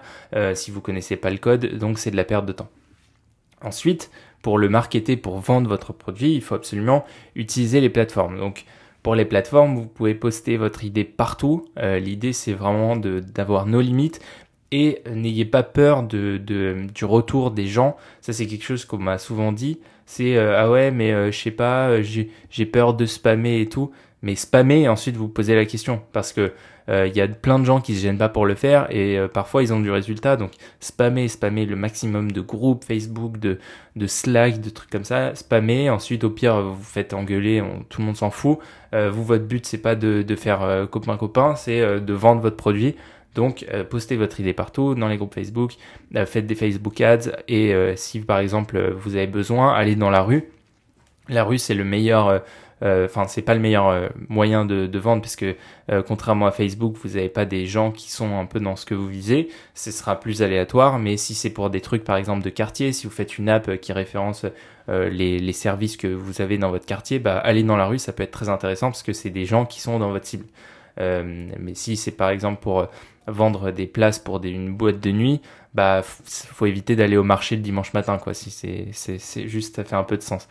[0.54, 2.70] si vous connaissez pas le code, donc c'est de la perte de temps.
[3.64, 4.12] Ensuite,
[4.42, 8.38] pour le marketer, pour vendre votre produit, il faut absolument utiliser les plateformes.
[8.38, 8.66] Donc
[9.04, 11.66] pour les plateformes, vous pouvez poster votre idée partout.
[11.80, 14.20] Euh, l'idée, c'est vraiment d'avoir nos limites
[14.72, 17.98] et n'ayez pas peur du retour des gens.
[18.22, 19.80] Ça, c'est quelque chose qu'on m'a souvent dit.
[20.06, 23.92] C'est euh, ah ouais, mais euh, je sais pas, j'ai peur de spammer et tout.
[24.22, 26.54] Mais spammer, ensuite vous posez la question parce que
[26.88, 29.28] il y a plein de gens qui se gênent pas pour le faire et euh,
[29.28, 30.36] parfois ils ont du résultat.
[30.36, 33.60] Donc spammer, spammer le maximum de groupes Facebook, de,
[33.96, 35.36] de Slack, de trucs comme ça.
[35.36, 35.90] Spammer.
[35.90, 38.60] Ensuite, au pire, vous faites engueuler, tout le monde s'en fout.
[38.94, 42.96] Euh, vous, votre but c'est pas de, faire copain copain, c'est de vendre votre produit.
[43.36, 45.74] Donc, postez votre idée partout, dans les groupes Facebook,
[46.26, 50.50] faites des Facebook Ads, et si par exemple vous avez besoin, allez dans la rue.
[51.32, 52.40] La rue, c'est le meilleur euh,
[52.84, 56.96] enfin c'est pas le meilleur euh, moyen de, de vendre puisque euh, contrairement à Facebook
[57.04, 59.92] vous n'avez pas des gens qui sont un peu dans ce que vous visez ce
[59.92, 63.14] sera plus aléatoire mais si c'est pour des trucs par exemple de quartier si vous
[63.14, 64.46] faites une app qui référence
[64.88, 68.12] les, les, services que vous avez dans votre quartier bah aller dans la rue ça
[68.12, 70.46] peut être très intéressant parce que c'est des gens qui sont dans votre cible
[70.98, 72.88] mais si c'est par exemple pour
[73.28, 75.42] vendre des places pour des, une boîte de nuit,
[75.74, 78.34] bah faut éviter d'aller au marché le dimanche matin quoi.
[78.34, 80.48] Si c'est juste ça fait un peu de sens.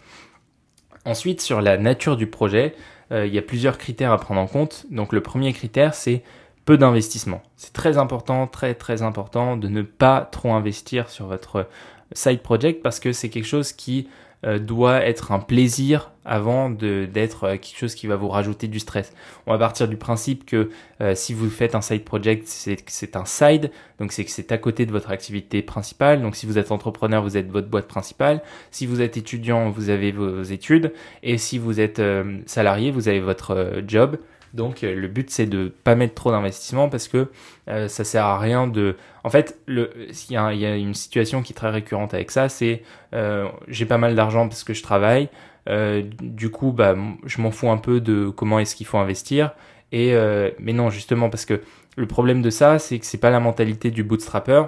[1.04, 2.74] Ensuite, sur la nature du projet,
[3.12, 4.86] euh, il y a plusieurs critères à prendre en compte.
[4.90, 6.22] Donc le premier critère, c'est
[6.64, 7.42] peu d'investissement.
[7.56, 11.68] C'est très important, très très important de ne pas trop investir sur votre
[12.12, 14.08] side project parce que c'est quelque chose qui
[14.42, 19.12] doit être un plaisir avant d'être euh, quelque chose qui va vous rajouter du stress.
[19.46, 23.24] On va partir du principe que euh, si vous faites un side project, c'est un
[23.24, 26.22] side, donc c'est que c'est à côté de votre activité principale.
[26.22, 28.42] Donc si vous êtes entrepreneur, vous êtes votre boîte principale.
[28.70, 30.92] Si vous êtes étudiant, vous avez vos études.
[31.22, 32.00] Et si vous êtes
[32.46, 34.16] salarié, vous avez votre job.
[34.54, 37.28] Donc euh, le but c'est de pas mettre trop d'investissement parce que
[37.68, 38.96] euh, ça sert à rien de.
[39.22, 42.30] En fait, le il y, a, y a une situation qui est très récurrente avec
[42.30, 42.82] ça, c'est
[43.14, 45.28] euh, j'ai pas mal d'argent parce que je travaille.
[45.68, 49.52] Euh, du coup, bah je m'en fous un peu de comment est-ce qu'il faut investir.
[49.92, 51.60] Et euh, mais non, justement parce que
[51.96, 54.64] le problème de ça, c'est que c'est pas la mentalité du bootstrapper.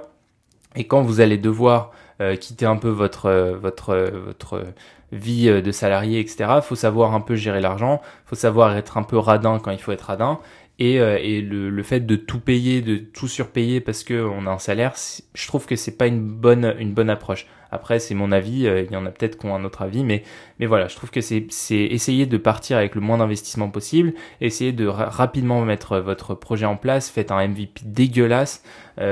[0.77, 1.93] Et quand vous allez devoir
[2.41, 3.95] quitter un peu votre votre
[4.25, 4.65] votre
[5.13, 6.51] vie euh, de salarié, etc.
[6.63, 9.93] Faut savoir un peu gérer l'argent, faut savoir être un peu radin quand il faut
[9.93, 10.41] être radin.
[10.79, 14.47] Et, euh, et le, le, fait de tout payer, de tout surpayer parce que on
[14.47, 14.95] a un salaire,
[15.35, 17.47] je trouve que c'est pas une bonne une bonne approche.
[17.71, 18.67] Après, c'est mon avis.
[18.67, 20.25] Euh, il y en a peut-être qui ont un autre avis, mais
[20.59, 24.15] mais voilà, je trouve que c'est c'est essayer de partir avec le moins d'investissement possible,
[24.41, 27.11] essayer de rapidement mettre votre projet en place.
[27.11, 28.65] Faites un MVP dégueulasse,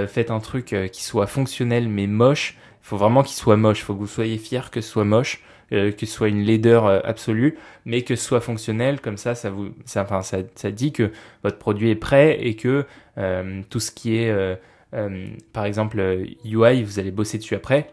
[0.09, 2.57] faites un truc qui soit fonctionnel mais moche.
[2.83, 3.83] Faut vraiment qu'il soit moche.
[3.83, 5.43] Faut que vous soyez fier que ce soit moche.
[5.73, 9.37] Euh, que ce soit une laideur euh, absolue, mais que ce soit fonctionnel, comme ça,
[9.37, 11.13] ça vous, ça, enfin, ça, ça dit que
[11.45, 12.87] votre produit est prêt et que
[13.19, 14.35] euh, tout ce qui est,
[15.53, 17.93] par exemple, UI, vous allez bosser dessus après.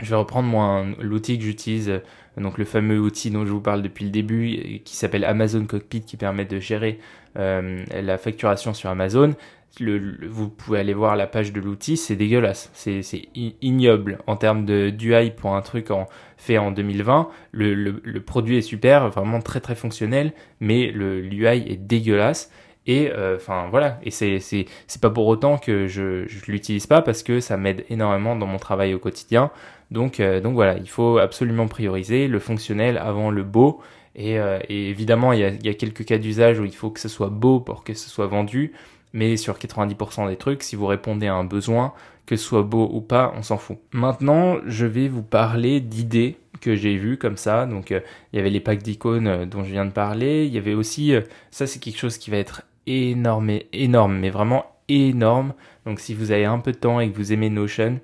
[0.00, 2.00] Je vais reprendre moi l'outil que j'utilise,
[2.36, 6.02] donc le fameux outil dont je vous parle depuis le début, qui s'appelle Amazon Cockpit,
[6.02, 6.98] qui permet de gérer
[7.36, 9.34] la facturation sur Amazon
[9.80, 13.02] vous pouvez aller voir la page de l'outil, c'est dégueulasse, c'est
[13.34, 15.88] ignoble en termes de d'UI pour un truc
[16.36, 17.28] fait en 2020.
[17.52, 22.50] Le, produit est super, vraiment très très fonctionnel, mais l'UI est dégueulasse.
[22.88, 24.66] Et euh, enfin voilà, et c'est
[25.00, 28.58] pas pour autant que je je l'utilise pas parce que ça m'aide énormément dans mon
[28.58, 29.50] travail au quotidien.
[29.90, 33.80] Donc euh, donc voilà, il faut absolument prioriser le fonctionnel avant le beau.
[34.18, 37.28] Et, euh, évidemment, il y a quelques cas d'usage où il faut que ce soit
[37.28, 38.72] beau pour que ce soit vendu
[39.12, 41.92] mais sur 90% des trucs, si vous répondez à un besoin,
[42.26, 43.78] que ce soit beau ou pas, on s'en fout.
[43.92, 47.66] Maintenant, je vais vous parler d'idées que j'ai vues comme ça.
[47.66, 48.00] Donc, euh,
[48.32, 50.46] il y avait les packs d'icônes euh, dont je viens de parler.
[50.46, 54.30] Il y avait aussi, euh, ça c'est quelque chose qui va être énorme, énorme, mais
[54.30, 55.54] vraiment énorme.
[55.84, 58.00] Donc, si vous avez un peu de temps et que vous aimez Notion,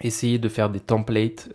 [0.00, 1.48] essayez de faire des templates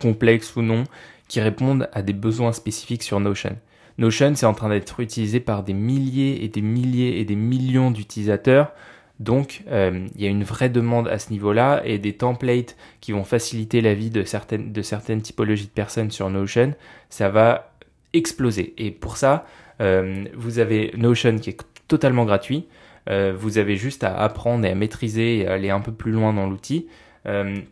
[0.00, 0.84] complexes ou non
[1.28, 3.56] qui répondent à des besoins spécifiques sur Notion.
[3.98, 7.90] Notion, c'est en train d'être utilisé par des milliers et des milliers et des millions
[7.90, 8.72] d'utilisateurs.
[9.20, 13.12] Donc, euh, il y a une vraie demande à ce niveau-là et des templates qui
[13.12, 16.74] vont faciliter la vie de certaines, de certaines typologies de personnes sur Notion,
[17.08, 17.72] ça va
[18.12, 18.74] exploser.
[18.76, 19.46] Et pour ça,
[19.80, 22.66] euh, vous avez Notion qui est totalement gratuit.
[23.08, 26.32] Euh, vous avez juste à apprendre et à maîtriser et aller un peu plus loin
[26.32, 26.86] dans l'outil.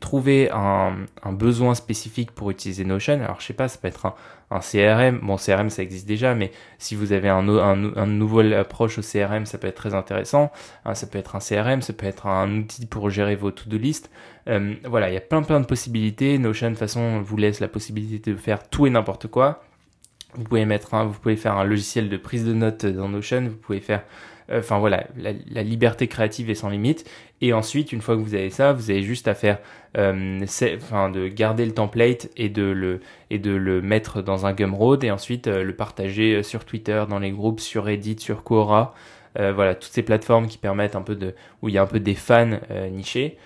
[0.00, 3.22] Trouver un, un, besoin spécifique pour utiliser Notion.
[3.22, 4.14] Alors je sais pas, ça peut être un,
[4.50, 5.20] un CRM.
[5.22, 9.46] Bon, CRM ça existe déjà, mais si vous avez un, un, nouveau approche au CRM,
[9.46, 10.50] ça peut être très intéressant.
[10.84, 13.78] Hein, ça peut être un CRM, ça peut être un outil pour gérer vos to-do
[13.78, 14.10] list.
[14.48, 16.38] Euh, voilà, il y a plein plein de possibilités.
[16.38, 19.62] Notion de toute façon vous laisse la possibilité de faire tout et n'importe quoi.
[20.36, 23.42] Vous pouvez mettre un, vous pouvez faire un logiciel de prise de notes dans Notion.
[23.42, 24.02] Vous pouvez faire
[24.50, 27.08] euh, enfin voilà, la, liberté créative est sans limite.
[27.40, 29.58] Et ensuite, une fois que vous avez ça, vous avez juste à faire,
[29.96, 30.44] euh,
[30.76, 35.04] enfin de garder le template et de le et de le mettre dans un Gumroad
[35.04, 38.94] et ensuite euh, le partager sur Twitter, dans les groupes, sur Reddit, sur Quora.
[39.36, 42.00] voilà, toutes ces plateformes qui permettent un peu de où il y a un peu
[42.00, 42.58] des fans
[42.90, 43.38] nichés.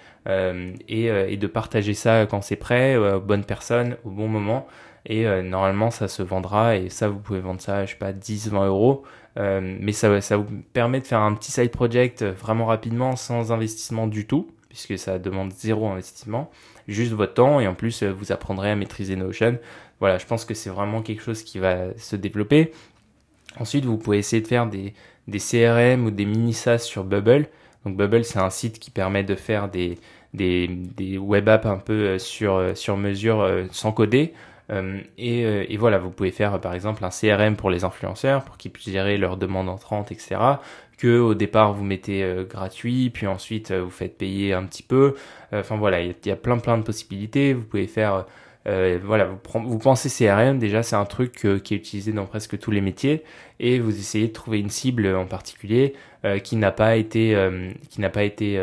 [0.89, 4.69] Et, et, de partager ça quand c'est prêt, aux bonnes personnes, au bon moment.
[5.07, 6.77] Et normalement, ça se vendra.
[6.77, 9.05] Et ça, vous pouvez vendre ça, je sais pas, 10, 20 euros.
[9.39, 13.53] Euh, mais ça, ça vous permet de faire un petit side project vraiment rapidement sans
[13.53, 16.51] investissement du tout, puisque ça demande zéro investissement,
[16.89, 19.59] juste votre temps et en plus euh, vous apprendrez à maîtriser Notion.
[20.01, 22.73] Voilà, je pense que c'est vraiment quelque chose qui va se développer.
[23.59, 24.95] Ensuite, vous pouvez essayer de faire des,
[25.31, 27.49] CRM ou des mini SaaS sur Bubble.
[27.85, 29.99] Donc Bubble, c'est un site qui permet de faire des,
[31.19, 34.35] web apps un peu sur mesure sans coder.
[35.17, 38.71] Et, et, voilà, vous pouvez faire par exemple un CRM pour les influenceurs pour qu'ils
[38.71, 40.59] puissent gérer leurs demandes entrantes, etc
[40.99, 44.83] que au départ vous mettez euh, gratuit, puis ensuite euh, vous faites payer un petit
[44.83, 45.15] peu.
[45.53, 47.55] Euh, enfin voilà, il y, a plein plein de possibilités.
[47.55, 48.27] Vous pouvez faire,
[48.67, 52.71] voilà, vous, vous, pensez CRM déjà, c'est un truc qui est utilisé dans presque tous
[52.71, 53.23] les métiers,
[53.61, 55.95] et vous essayez de trouver une cible en particulier
[56.45, 57.35] qui n'a pas été,
[57.89, 58.59] qui n'a pas été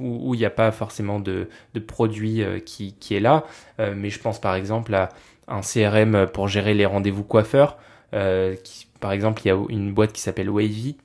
[0.00, 1.48] où il n'y a pas forcément de,
[1.86, 3.44] produit qui, qui, est là.
[3.78, 5.10] mais je pense par exemple à
[5.48, 7.78] un CRM pour gérer les rendez-vous coiffeurs.
[8.12, 10.96] qui, par exemple, il y a une boîte qui s'appelle Wavy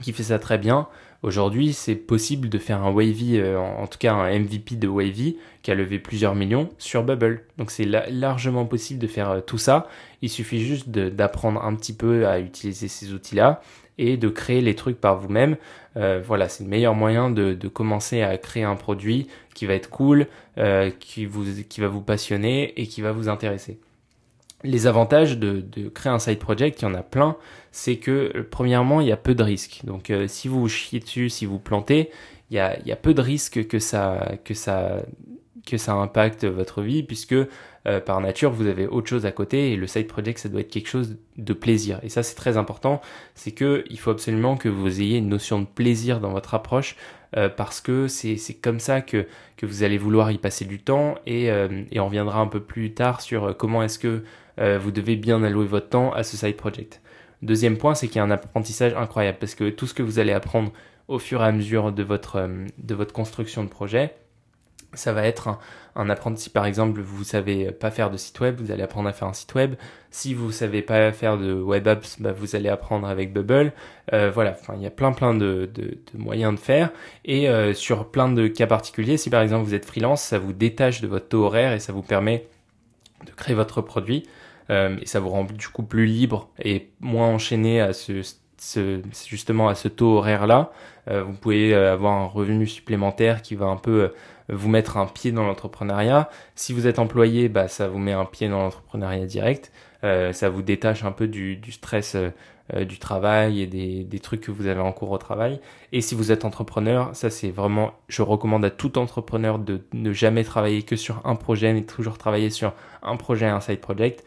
[0.00, 0.88] qui fait ça très bien.
[1.24, 5.36] Aujourd'hui, c'est possible de faire un Wavy, euh, en, tout cas un MVP de Wavy,
[5.62, 7.44] qui a levé plusieurs millions sur Bubble.
[7.58, 9.88] Donc c'est largement possible de faire euh, tout ça.
[10.22, 13.62] Il suffit juste d'apprendre un petit peu à utiliser ces outils-là
[13.98, 15.56] et de créer les trucs par vous-même.
[15.96, 19.74] Euh, voilà, c'est le meilleur moyen de, de, commencer à créer un produit qui va
[19.74, 20.28] être cool,
[21.00, 23.80] qui, vous, qui va vous passionner et qui va vous intéresser.
[24.64, 27.36] Les avantages de, créer un side project, il y en a plein,
[27.70, 29.82] c'est que euh, premièrement, il y a peu de risques.
[29.84, 32.10] Donc euh, si vous chiez dessus, si vous plantez,
[32.50, 38.20] il y a, peu de risques que ça, que, impacte votre vie, puisque euh, par
[38.20, 40.88] nature, vous avez autre chose à côté, et le side project, ça doit être quelque
[40.88, 42.00] chose de plaisir.
[42.02, 43.00] Et ça, c'est très important,
[43.34, 46.96] c'est que il faut absolument que vous ayez une notion de plaisir dans votre approche,
[47.58, 49.26] parce que c'est comme ça que,
[49.62, 51.48] vous allez vouloir y passer du temps, et,
[51.92, 54.24] et on viendra un peu plus tard sur comment est-ce que
[54.58, 57.00] euh, vous devez bien allouer votre temps à ce side project.
[57.42, 60.18] Deuxième point, c'est qu'il y a un apprentissage incroyable parce que tout ce que vous
[60.18, 60.72] allez apprendre
[61.06, 64.14] au fur et à mesure de votre, euh, de votre construction de projet,
[64.94, 65.58] ça va être un,
[65.94, 66.52] un apprentissage.
[66.52, 69.32] Par exemple, vous savez pas faire de site web, vous allez apprendre à faire un
[69.32, 69.74] site web.
[70.10, 73.72] Si vous savez pas faire de web apps, bah, vous allez apprendre avec Bubble.
[74.12, 76.90] Euh, voilà, il y a plein plein de, de, moyens de faire.
[77.24, 81.02] Et sur plein de cas particuliers, si par exemple vous êtes freelance, ça vous détache
[81.02, 82.48] de votre taux horaire et ça vous permet
[83.26, 84.24] de créer votre produit.
[84.70, 88.22] Euh, et ça vous rend du coup plus libre et moins enchaîné à ce,
[88.58, 90.70] ce justement à ce taux horaire là.
[91.08, 94.12] Euh, vous pouvez euh, avoir un revenu supplémentaire qui va un peu
[94.50, 96.30] vous mettre un pied dans l'entrepreneuriat.
[96.54, 99.72] Si vous êtes employé, bah, ça vous met un pied dans l'entrepreneuriat direct.
[100.02, 102.16] Ça vous détache un peu du, du stress
[102.74, 105.60] du travail et des, des, trucs que vous avez en cours au travail.
[105.92, 110.12] Et si vous êtes entrepreneur, ça c'est vraiment, je recommande à tout entrepreneur de ne
[110.12, 114.24] jamais travailler que sur un projet, mais toujours travailler sur un projet, un side project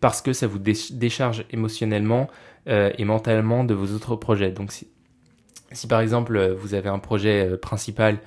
[0.00, 2.28] parce que ça vous décharge émotionnellement
[2.68, 4.50] euh, et mentalement de vos autres projets.
[4.50, 8.18] Donc si, par exemple euh, vous avez un projet euh, principal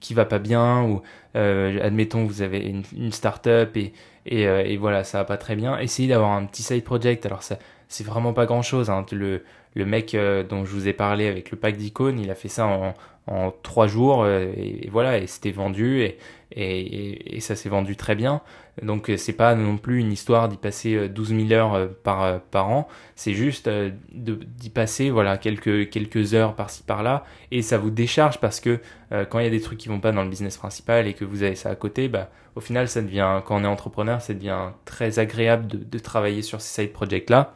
[0.00, 1.02] qui va pas bien ou
[1.36, 3.92] euh, admettons vous avez une, une start-up et,
[4.26, 7.24] et, voilà ça va pas très bien, essayez d'avoir un petit side project.
[7.26, 7.58] Alors ça
[7.88, 8.90] c'est vraiment pas grand chose.
[8.90, 9.06] Hein.
[9.12, 10.16] Le, le mec
[10.48, 12.94] dont je vous ai parlé avec le pack d'icônes, il a fait ça en,
[13.26, 16.18] en trois jours et, voilà et c'était vendu et,
[16.56, 18.42] et, ça s'est vendu très bien.
[18.82, 21.86] Donc euh, c'est pas non plus une histoire d'y passer 12 euh, 000 heures euh,
[22.02, 23.70] par, par an, c'est juste
[24.12, 28.80] d'y passer voilà quelques, quelques heures par-ci par-là et ça vous décharge parce que
[29.30, 31.24] quand il y a des trucs qui vont pas dans le business principal et que
[31.24, 34.34] vous avez ça à côté, bah, au final ça devient, quand on est entrepreneur, ça
[34.34, 37.54] devient très agréable de, travailler sur ces side projects là.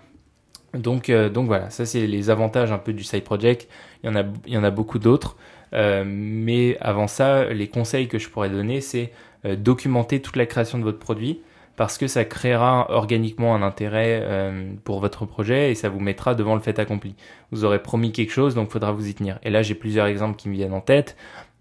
[0.72, 3.68] Donc, donc voilà, ça c'est les avantages un peu du side project.
[4.04, 5.36] Il y en a, il y en a beaucoup d'autres.
[5.72, 9.10] Mais avant ça, les conseils que je pourrais donner, c'est
[9.44, 11.40] documenter toute la création de votre produit
[11.76, 16.34] parce que ça créera organiquement un intérêt euh, pour votre projet et ça vous mettra
[16.34, 17.14] devant le fait accompli.
[17.52, 19.38] Vous aurez promis quelque chose, donc faudra vous y tenir.
[19.44, 21.16] Et là, j'ai plusieurs exemples qui me viennent en tête.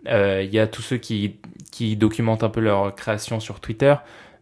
[0.05, 1.37] Il y a tous ceux qui,
[1.97, 3.93] documentent un peu leur création sur Twitter.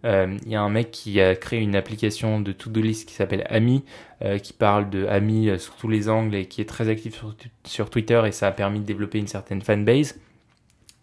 [0.05, 3.15] Il euh, y a un mec qui a créé une application de to-do list qui
[3.15, 3.83] s'appelle Ami,
[4.21, 7.15] euh, qui parle de Ami euh, sous tous les angles et qui est très actif
[7.15, 10.19] sur, sur Twitter et ça a permis de développer une certaine fanbase.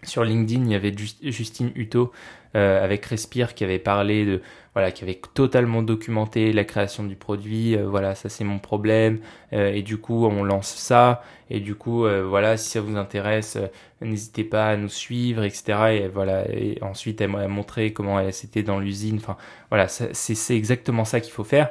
[0.05, 2.13] Sur LinkedIn, il y avait Justine Hutto
[2.57, 4.43] euh, avec Respire qui avait parlé de
[4.75, 7.77] voilà qui avait totalement documenté la création du produit.
[7.77, 9.21] Euh, voilà, ça c'est mon problème
[9.53, 13.59] euh, et du coup on lance ça et du coup voilà si ça vous intéresse,
[14.01, 15.79] n'hésitez pas à nous suivre etc.
[15.93, 19.17] Et voilà et ensuite elle m'a montré comment elle c'était dans l'usine.
[19.17, 19.37] Enfin
[19.71, 21.71] voilà, c'est exactement ça qu'il faut faire.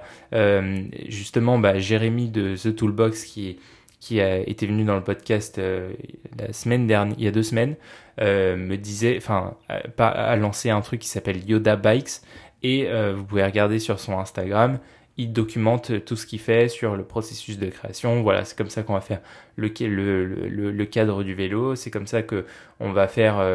[1.10, 3.58] justement, bah, Jérémy de The Toolbox qui est
[4.02, 5.94] qui a été venu dans le podcast euh,
[6.38, 7.76] la semaine dernière, il y a deux semaines,
[8.20, 12.22] euh, me disait, enfin, a, lancé un truc qui s'appelle Yoda Bikes
[12.64, 14.80] et euh, vous pouvez regarder sur son Instagram.
[15.18, 18.24] Il documente tout ce qu'il fait sur le processus de création.
[18.24, 19.22] Voilà, c'est comme ça qu'on va faire
[19.56, 21.76] le, le, le, cadre du vélo.
[21.76, 22.46] C'est comme ça que
[22.80, 23.46] on va faire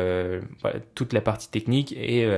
[0.95, 2.29] toute la partie technique et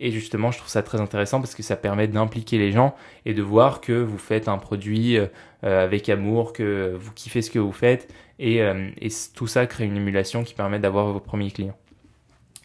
[0.00, 2.94] Et justement, je trouve ça très intéressant parce que ça permet d'impliquer les gens
[3.24, 5.26] et de voir que vous faites un produit euh,
[5.62, 8.12] avec amour, que vous kiffez ce que vous faites.
[8.38, 11.76] Et, et tout ça crée une émulation qui permet d'avoir vos premiers clients.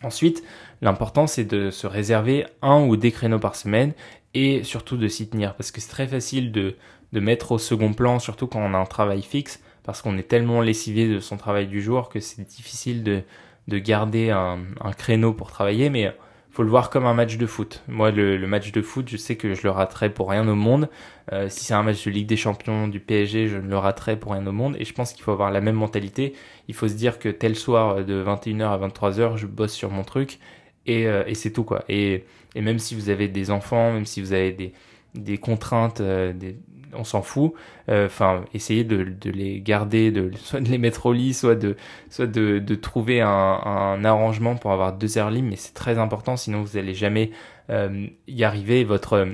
[0.04, 0.44] Ensuite,
[0.82, 3.94] l'important c'est de se réserver un ou des créneaux par semaine
[4.34, 6.76] et surtout de s'y tenir parce que c'est très facile de,
[7.14, 10.28] de mettre au second plan, surtout quand on a un travail fixe, parce qu'on est
[10.28, 13.22] tellement lessivé de son travail du jour que c'est difficile de,
[13.68, 16.14] de garder un, un, créneau pour travailler, mais
[16.54, 17.84] faut le voir comme un match de foot.
[17.88, 20.88] Moi, le, match de foot, je sais que je le raterai pour rien au monde.
[21.32, 24.20] Euh, si c'est un match de Ligue des Champions du PSG, je ne le raterai
[24.20, 24.76] pour rien au monde.
[24.78, 26.34] Et je pense qu'il faut avoir la même mentalité.
[26.68, 30.04] Il faut se dire que tel soir, de 21h à 23h, je bosse sur mon
[30.04, 30.38] truc.
[30.86, 31.86] Et, euh, et c'est tout, quoi.
[31.90, 32.24] Et,
[32.54, 34.74] et même si vous avez des enfants, même si vous avez des,
[35.16, 36.56] des contraintes, euh, des,
[36.96, 37.54] on s'en fout.
[37.90, 42.76] Euh, enfin, essayez de, les garder, de soit de les mettre au lit, soit de
[42.76, 45.50] trouver un, arrangement pour avoir deux heures libres.
[45.50, 47.32] Mais c'est très important, sinon vous n'allez jamais
[47.70, 48.84] euh, y arriver.
[48.84, 49.28] Votre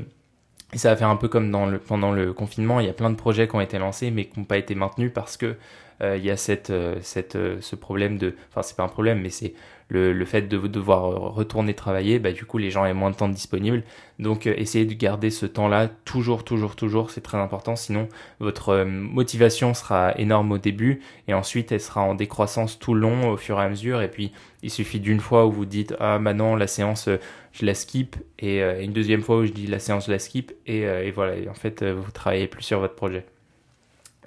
[0.72, 2.93] et ça va faire un peu comme dans le, pendant le confinement, il y a
[2.93, 5.55] plein de projets qui ont été lancés mais qui n'ont pas été maintenus parce que
[6.01, 9.55] euh, il y a cette, ce problème de, enfin c'est pas un problème, mais c'est
[9.89, 13.15] le, le, fait de devoir retourner travailler, bah, du coup, les gens aient moins de
[13.15, 13.83] temps disponible.
[14.19, 17.09] Donc, euh, essayez de garder ce temps-là toujours, toujours, toujours.
[17.09, 17.75] C'est très important.
[17.75, 18.07] Sinon,
[18.39, 23.01] votre euh, motivation sera énorme au début et ensuite, elle sera en décroissance tout le
[23.01, 24.01] long au fur et à mesure.
[24.03, 24.31] Et puis,
[24.61, 27.17] il suffit d'une fois où vous dites, ah, maintenant, la séance, euh,
[27.51, 28.15] je la skip.
[28.37, 30.51] Et une deuxième fois où je dis la séance, je la skip.
[30.67, 31.35] Et, et voilà.
[31.35, 33.25] Et en fait, vous travaillez plus sur votre projet.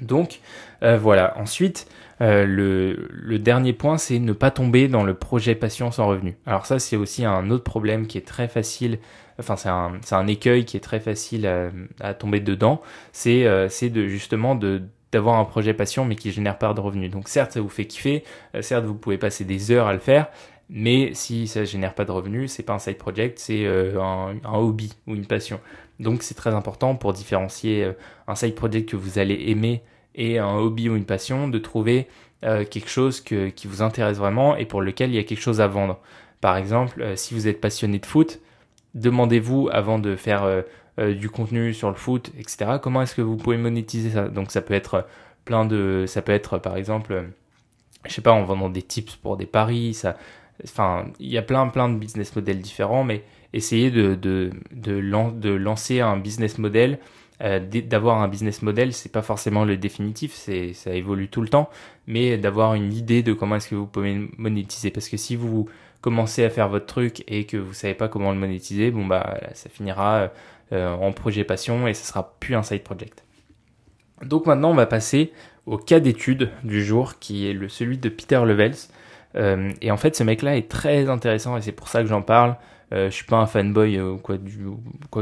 [0.01, 0.41] Donc,
[0.81, 1.39] voilà.
[1.39, 1.87] Ensuite,
[2.23, 6.37] euh, le, le, dernier point, c'est ne pas tomber dans le projet passion sans revenu.
[6.47, 9.01] Alors ça, c'est aussi un autre problème qui est très facile,
[9.41, 11.71] enfin c'est un, un, écueil qui est très facile à,
[12.01, 16.59] à tomber dedans, c'est euh, de justement de d'avoir un projet passion mais qui génère
[16.59, 17.11] pas de revenus.
[17.11, 19.99] Donc certes, ça vous fait kiffer, euh, certes, vous pouvez passer des heures à le
[19.99, 20.29] faire,
[20.71, 24.37] mais si ça génère pas de revenus, c'est pas un side project, c'est euh, un,
[24.45, 25.61] un, hobby ou une passion.
[25.99, 27.91] Donc c'est très important pour différencier
[28.29, 29.83] un side project que vous allez aimer
[30.15, 32.09] et un hobby ou une passion, de trouver
[32.45, 35.41] euh, quelque chose que, qui vous intéresse vraiment et pour lequel il y a quelque
[35.41, 36.01] chose à vendre.
[36.41, 38.41] Par exemple, euh, si vous êtes passionné de foot,
[38.95, 42.79] demandez-vous avant de faire euh, du contenu sur le foot, etc.
[42.83, 44.29] Comment est-ce que vous pouvez monétiser ça?
[44.29, 45.07] Donc ça peut être
[45.45, 47.31] plein de, ça peut être par exemple,
[48.07, 50.17] je sais pas, en vendant des tips pour des paris, ça,
[50.65, 55.01] enfin, il y a plein plein de business models différents, mais essayez de de, de,
[55.31, 56.99] de lancer un business model
[57.41, 61.49] euh, d'avoir un business model, c'est pas forcément le définitif, c'est ça évolue tout le
[61.49, 61.71] temps,
[62.07, 64.91] mais d'avoir une idée de comment est-ce que vous pouvez monétiser.
[64.91, 65.69] Parce que si vous
[66.01, 69.41] commencez à faire votre truc et que vous savez pas comment le monétiser, bon bah
[69.55, 70.31] ça finira
[70.73, 73.25] euh, en projet passion et ça sera plus un side project.
[74.23, 75.33] Donc maintenant on va passer
[75.67, 78.77] au cas d'étude du jour qui est le celui de Peter Levels.
[79.35, 82.09] Euh, et en fait ce mec là est très intéressant et c'est pour ça que
[82.09, 82.57] j'en parle.
[82.93, 84.37] Euh, je suis pas un fanboy ou quoi,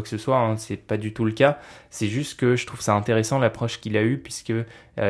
[0.03, 1.59] que ce soit, hein, c'est pas du tout le cas.
[1.91, 4.65] C'est juste que je trouve ça intéressant l'approche qu'il a eue puisque euh,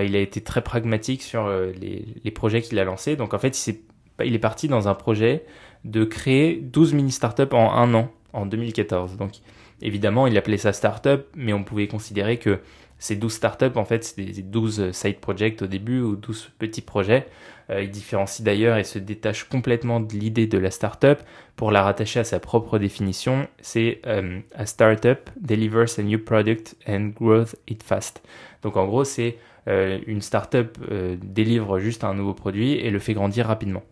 [0.04, 3.16] il a été très pragmatique sur euh, les, projets qu'il a lancés.
[3.16, 3.80] Donc en fait, il, est,
[4.24, 5.44] il est parti dans un projet
[5.84, 9.16] de créer 12 mini startups en un an, en 2014.
[9.16, 9.32] Donc
[9.80, 12.60] évidemment, il appelait ça startup, mais on pouvait considérer que
[12.98, 16.82] ces 12 startups, en fait, c'est des 12 side projects au début ou 12 petits
[16.82, 17.26] projets.
[17.70, 21.20] Euh, il différencie d'ailleurs et se détache complètement de l'idée de la startup
[21.56, 23.48] pour la rattacher à sa propre définition.
[23.60, 28.22] C'est euh, A startup delivers a new product and growth it fast.
[28.62, 30.78] Donc en gros, c'est euh, une startup
[31.22, 33.82] délivre juste un nouveau produit et le fait grandir rapidement.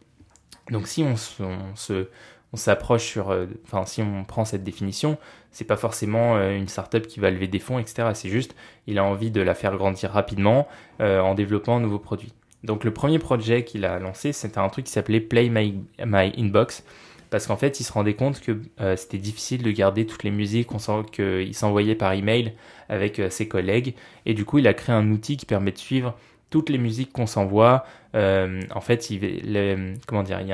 [0.70, 2.08] Donc si on, se
[2.54, 5.18] s'approche sur, enfin si on prend cette définition,
[5.50, 8.10] c'est pas forcément une startup qui va lever des fonds, etc.
[8.14, 8.54] C'est juste,
[8.86, 10.66] il a envie de la faire grandir rapidement
[10.98, 12.32] en développant un nouveau produit.
[12.64, 16.32] Donc le premier projet qu'il a lancé, c'était un truc qui s'appelait Play My, My,
[16.36, 16.84] Inbox,
[17.30, 18.58] parce qu'en fait, il se rendait compte que
[18.96, 20.68] c'était difficile de garder toutes les musiques
[21.12, 22.54] qu'il s'envoyait par email
[22.88, 23.94] avec ses collègues,
[24.24, 26.16] et du coup, il a créé un outil qui permet de suivre
[26.50, 27.84] toutes les musiques qu'on s'envoie.
[28.14, 30.52] en fait, il, comment dire, il y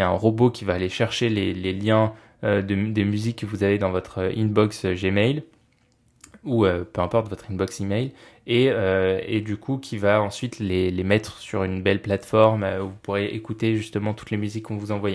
[0.00, 2.12] a un robot qui va aller chercher les, liens
[2.44, 5.42] euh, de, des musiques que vous avez dans votre euh, inbox euh, Gmail
[6.46, 8.12] ou peu importe votre inbox email
[8.46, 8.70] et,
[9.26, 13.26] et du coup qui va ensuite les, mettre sur une belle plateforme où vous pourrez
[13.26, 15.10] écouter justement toutes les musiques qu'on vous envoie.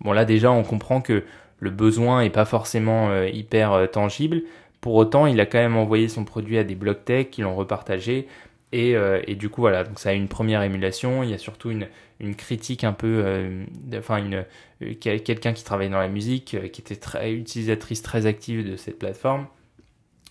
[0.00, 1.24] Bon là déjà on comprend que
[1.58, 4.42] le besoin est pas forcément hyper tangible.
[4.80, 7.56] Pour autant, il a quand même envoyé son produit à des blocs tech qui l'ont
[7.56, 8.28] repartagé.
[8.72, 11.22] Et, du coup, voilà, donc ça a une première émulation.
[11.22, 13.64] Il y a surtout une, critique un peu, euh,
[13.96, 18.68] enfin euh, quelqu'un qui travaille dans la musique, euh, qui était très utilisatrice très active
[18.68, 19.46] de cette plateforme.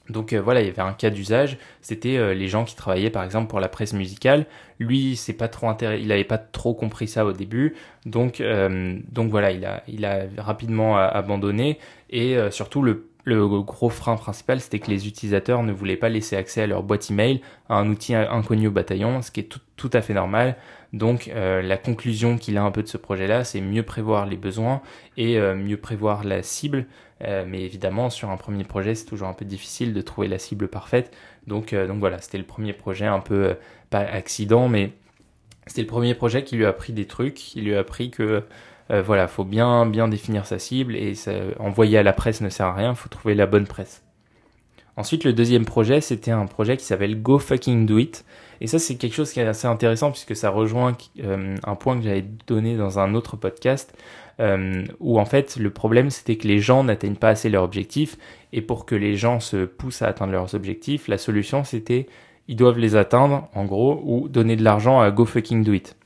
[0.10, 3.10] Donc euh, voilà, il y avait un cas d'usage, c'était euh, les gens qui travaillaient
[3.10, 4.46] par exemple pour la presse musicale.
[4.80, 9.30] Lui, c'est pas trop il n'avait pas trop compris ça au début, donc euh, donc
[9.32, 11.80] voilà, il a il a rapidement abandonné.
[12.10, 16.36] Et surtout le le gros frein principal, c'était que les utilisateurs ne voulaient pas laisser
[16.36, 19.90] accès à leur boîte email à un outil inconnu au bataillon, ce qui est tout,
[19.94, 20.56] à fait normal.
[20.94, 24.82] Donc la conclusion qu'il a un peu de ce projet-là, c'est mieux prévoir les besoins
[25.18, 26.88] et mieux prévoir la cible
[27.24, 30.38] euh, mais évidemment, sur un premier projet, c'est toujours un peu difficile de trouver la
[30.38, 31.16] cible parfaite.
[31.48, 33.54] Donc, euh, donc voilà, c'était le premier projet, un peu, euh,
[33.90, 34.92] pas accident, mais
[35.66, 38.44] c'était le premier projet qui lui a appris des trucs, qui lui a appris que
[38.90, 41.14] voilà, faut bien, bien définir sa cible et
[41.60, 44.04] envoyer à la presse ne sert à rien, faut trouver la bonne presse.
[44.96, 48.26] Ensuite, le deuxième projet, c'était un projet qui s'appelle Go Fucking Do It.
[48.62, 52.04] Et ça, c'est quelque chose qui est assez intéressant puisque ça rejoint un point que
[52.04, 53.94] j'avais donné dans un autre podcast
[54.40, 58.18] euh, où en fait le problème c'était que les gens n'atteignent pas assez leurs objectifs
[58.54, 62.08] et pour que les gens se poussent à atteindre leurs objectifs, la solution c'était
[62.48, 65.97] ils doivent les atteindre en gros ou donner de l'argent à Go Fucking Do It.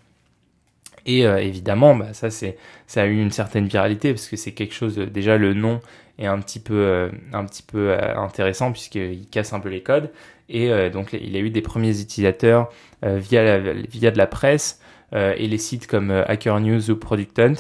[1.06, 4.52] Et euh, évidemment, bah, ça c'est ça a eu une certaine viralité parce que c'est
[4.52, 5.80] quelque chose déjà le nom
[6.20, 10.12] est un petit peu euh, un petit peu intéressant puisqu'il casse un peu les codes
[10.49, 12.70] et donc il a eu des premiers utilisateurs
[13.04, 14.82] via via de la presse
[15.14, 17.56] et les sites comme Hacker News ou Product Hunt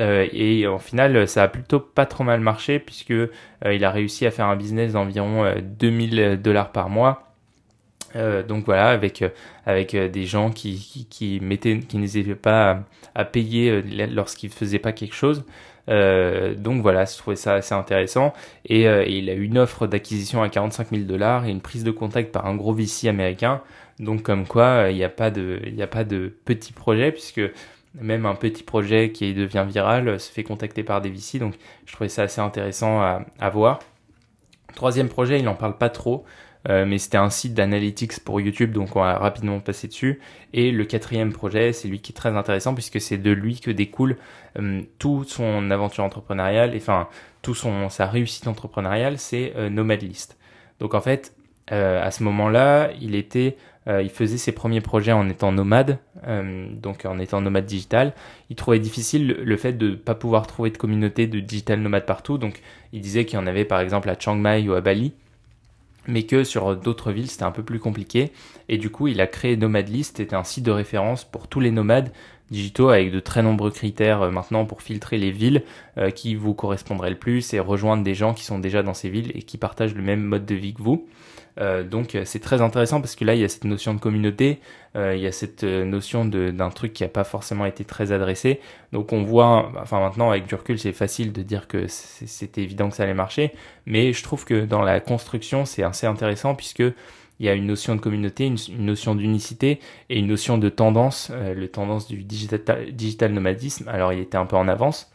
[0.00, 3.28] euh, et au final, ça a plutôt pas trop mal marché puisque euh,
[3.64, 7.31] il a réussi à faire un business d'environ 2000 euh, dollars par mois.
[8.48, 9.24] Donc voilà, avec
[9.66, 12.84] avec des gens qui, qui, qui mettaient, qui n'hésitaient pas
[13.14, 15.44] à, payer lorsqu'ils faisaient pas quelque chose.
[15.88, 18.32] donc voilà, je trouvais ça assez intéressant.
[18.66, 21.90] Et, il a eu une offre d'acquisition à 45 000 dollars et une prise de
[21.90, 23.62] contact par un gros VC américain.
[23.98, 27.12] Donc comme quoi, il n'y a pas de, il n'y a pas de petit projet
[27.12, 27.40] puisque
[28.00, 31.38] même un petit projet qui devient viral se fait contacter par des VC.
[31.38, 31.54] Donc
[31.86, 33.80] je trouvais ça assez intéressant à, voir.
[34.74, 36.24] Troisième projet, il n'en parle pas trop,
[36.68, 40.20] euh, mais c'était un site d'analytics pour YouTube, donc on va rapidement passer dessus.
[40.52, 43.70] Et le quatrième projet, c'est lui qui est très intéressant puisque c'est de lui que
[43.70, 44.16] découle
[44.58, 47.08] euh, toute son aventure entrepreneuriale, enfin
[47.42, 50.38] tout son sa réussite entrepreneuriale, c'est euh, Nomadlist.
[50.80, 51.34] Donc en fait,
[51.68, 53.56] à ce moment-là, il était
[53.88, 55.98] euh, il faisait ses premiers projets en étant nomade,
[56.28, 58.14] euh, donc en étant nomade digital.
[58.48, 62.06] Il trouvait difficile le, fait de ne pas pouvoir trouver de communauté de digital nomade
[62.06, 62.38] partout.
[62.38, 65.12] Donc il disait qu'il y en avait par exemple à Chiang Mai ou à Bali,
[66.06, 68.32] mais que sur d'autres villes c'était un peu plus compliqué.
[68.68, 71.70] Et du coup il a créé Nomadlist, c'était un site de référence pour tous les
[71.70, 72.12] nomades
[72.50, 75.62] digitaux avec de très nombreux critères euh, maintenant pour filtrer les villes
[76.14, 79.30] qui vous correspondraient le plus et rejoindre des gens qui sont déjà dans ces villes
[79.34, 81.06] et qui partagent le même mode de vie que vous.
[81.60, 84.00] Euh, donc euh, c'est très intéressant parce que là il y a cette notion de
[84.00, 84.60] communauté,
[84.96, 88.60] euh, il y a cette notion d'un truc qui n'a pas forcément été très adressé.
[88.92, 92.88] Donc on voit, enfin maintenant avec du recul c'est facile de dire que c'était évident
[92.88, 93.52] que ça allait marcher,
[93.86, 96.84] mais je trouve que dans la construction c'est assez intéressant puisque
[97.40, 99.80] il y a une notion de communauté, une, notion d'unicité
[100.10, 103.88] et une notion de tendance, le tendance du digital, digital nomadisme.
[103.88, 105.10] Alors il était un peu en avance,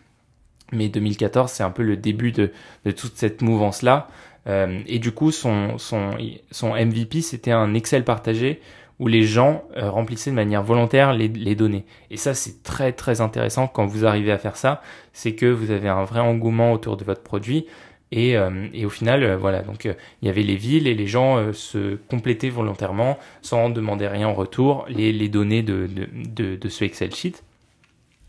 [0.73, 2.51] mais 2014 c'est un peu le début de,
[2.85, 4.07] de toute cette mouvance là.
[4.48, 6.12] Euh, et du coup, son, son,
[6.52, 8.62] son MVP, c'était un Excel partagé
[9.00, 11.86] où les gens euh, remplissaient de manière volontaire les, les données.
[12.10, 14.82] Et ça, c'est très très intéressant quand vous arrivez à faire ça.
[15.14, 17.68] C'est que vous avez un vrai engouement autour de votre produit.
[18.12, 21.52] Et, euh, et au final, voilà, donc il y avait les villes et les gens
[21.52, 26.86] se complétaient volontairement sans demander rien en retour les, les données de, de, de, ce
[26.86, 27.43] Excel sheet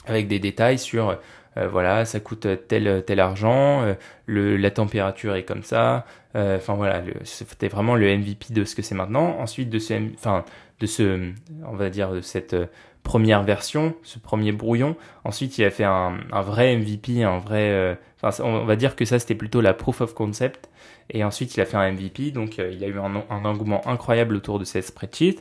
[0.07, 1.17] avec des détails sur
[1.67, 3.95] voilà, ça coûte tel tel argent, euh,
[4.27, 6.05] le, la température est comme ça.
[6.37, 9.39] Euh, enfin voilà, c'était vraiment le MVP de ce que c'est maintenant.
[9.39, 10.45] Ensuite de ce, enfin
[10.81, 11.33] de ce,
[11.67, 12.57] on va dire de cette
[13.03, 14.97] première version, ce premier brouillon.
[15.25, 17.99] Ensuite, il a fait un, vrai MVP, un vrai.
[18.23, 20.69] enfin, on va dire que ça c'était plutôt la proof of concept.
[21.11, 24.59] Et ensuite, il a fait un MVP, donc il a eu un, engouement incroyable autour
[24.59, 25.39] de cette spreadsheet.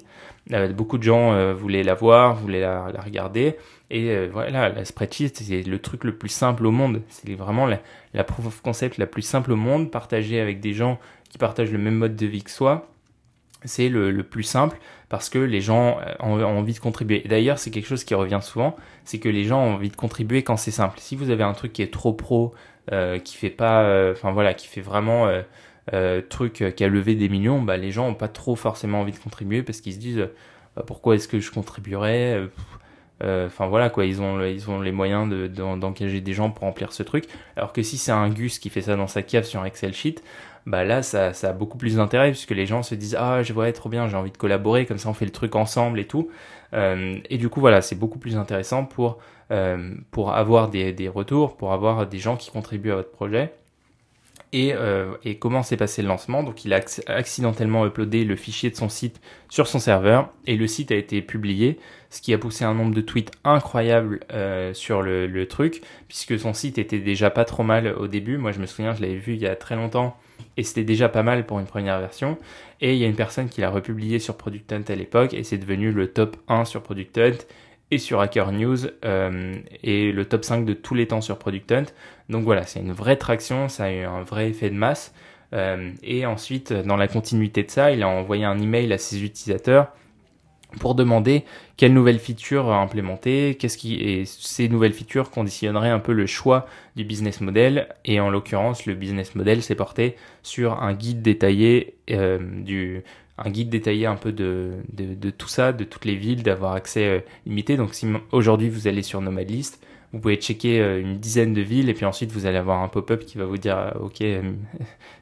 [0.74, 3.58] beaucoup de gens voulaient la voir, voulaient la, regarder.
[3.90, 7.02] Et euh, voilà, la spreadsheet, c'est le truc le plus simple au monde.
[7.10, 7.80] C'est vraiment la,
[8.14, 11.72] la, proof of concept la plus simple au monde, partagée avec des gens qui partagent
[11.72, 12.90] le même mode de vie que soi.
[13.64, 14.78] C'est le, plus simple
[15.10, 17.24] parce que les gens euh, ont, envie de contribuer.
[17.26, 20.44] D'ailleurs, c'est quelque chose qui revient souvent, c'est que les gens ont envie de contribuer
[20.44, 21.00] quand c'est simple.
[21.00, 22.54] Si vous avez un truc qui est trop pro,
[22.92, 25.28] euh, qui fait pas, euh, enfin voilà, qui fait vraiment
[26.30, 29.20] truc qui a levé des millions, bah les gens ont pas trop forcément envie de
[29.20, 30.30] contribuer parce qu'ils se disent
[30.76, 32.50] bah, pourquoi est-ce que je contribuerais
[33.24, 37.26] euh, enfin voilà quoi, ils ont les moyens d'engager des gens pour remplir ce truc.
[37.56, 40.22] Alors que si c'est un Gus qui fait ça dans sa cave sur Excel sheet,
[40.68, 43.54] bah là ça, ça a beaucoup plus d'intérêt puisque les gens se disent ah je
[43.54, 46.06] vois trop bien, j'ai envie de collaborer, comme ça on fait le truc ensemble et
[46.06, 46.30] tout.
[46.74, 49.18] Euh, et du coup voilà, c'est beaucoup plus intéressant pour
[49.52, 53.54] euh, pour avoir des, des retours, pour avoir des gens qui contribuent à votre projet.
[54.54, 56.44] Et, euh, et, comment s'est passé le lancement?
[56.44, 60.68] Donc il a accidentellement uploadé le fichier de son site sur son serveur et le
[60.68, 65.02] site a été publié, ce qui a poussé un nombre de tweets incroyable euh, sur
[65.02, 68.38] le, le, truc, puisque son site était déjà pas trop mal au début.
[68.38, 70.18] Moi je me souviens, je l'avais vu il y a très longtemps
[70.58, 72.38] et c'était déjà pas mal pour une première version.
[72.82, 75.44] Et il y a une personne qui l'a republié sur Product Hunt à l'époque et
[75.44, 77.38] c'est devenu le top 1 sur Product Hunt
[77.92, 81.72] et sur Hacker News euh, et le top 5 de tous les temps sur Product
[81.72, 81.86] Hunt.
[82.30, 85.14] Donc voilà, c'est une vraie traction, ça a eu un vrai effet de masse.
[85.54, 89.24] Euh, et ensuite, dans la continuité de ça, il a envoyé un email à ses
[89.24, 89.94] utilisateurs
[90.80, 91.46] pour demander
[91.78, 96.66] quelles nouvelles features implémenter, qu'est-ce qui et ces nouvelles features conditionneraient un peu le choix
[96.96, 101.94] du business model et en l'occurrence le business model s'est porté sur un guide détaillé
[102.10, 103.04] euh, du
[103.38, 107.06] un guide détaillé un peu de, de, tout ça, de toutes les villes, d'avoir accès
[107.06, 107.78] euh, limité.
[107.78, 109.80] Donc si aujourd'hui vous allez sur Nomadlist,
[110.12, 112.88] vous pouvez checker euh, une dizaine de villes et puis ensuite vous allez avoir un
[112.88, 114.24] pop-up qui va vous dire ok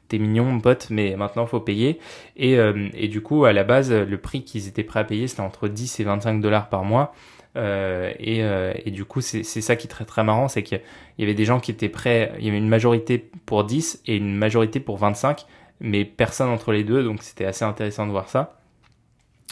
[0.07, 1.99] t'es mignon mon pote mais maintenant faut payer
[2.37, 2.57] et,
[2.93, 5.67] et du coup à la base le prix qu'ils étaient prêts à payer c'était entre
[5.67, 7.13] 10 et 25 dollars par mois
[7.57, 8.41] euh, et,
[8.85, 10.81] et, du coup c'est ça qui est très marrant c'est qu'il
[11.17, 14.17] y avait des gens qui étaient prêts il y avait une majorité pour 10 et
[14.17, 15.45] une majorité pour 25
[15.79, 18.59] mais personne entre les deux, donc c'était assez intéressant de voir ça.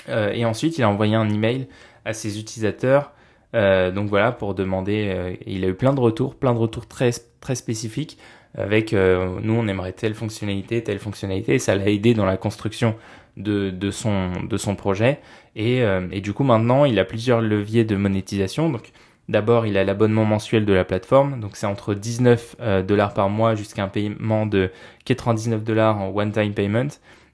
[0.09, 1.67] Euh, et ensuite, il a envoyé un email
[2.05, 3.11] à ses utilisateurs,
[3.55, 5.11] euh, donc voilà, pour demander.
[5.13, 8.17] Euh, il a eu plein de retours, plein de retours très très spécifiques.
[8.55, 12.95] Avec nous, on aimerait telle fonctionnalité, telle fonctionnalité, ça l'a aidé dans la construction
[13.35, 15.19] de, de son de son projet.
[15.55, 15.79] Et,
[16.11, 18.69] et du coup, maintenant, il a plusieurs leviers de monétisation.
[18.69, 18.91] Donc
[19.29, 23.29] D'abord, il a l'abonnement mensuel de la plateforme, donc c'est entre 19 euh, dollars par
[23.29, 24.69] mois jusqu'à un paiement de
[25.05, 26.89] 99 dollars en one-time payment.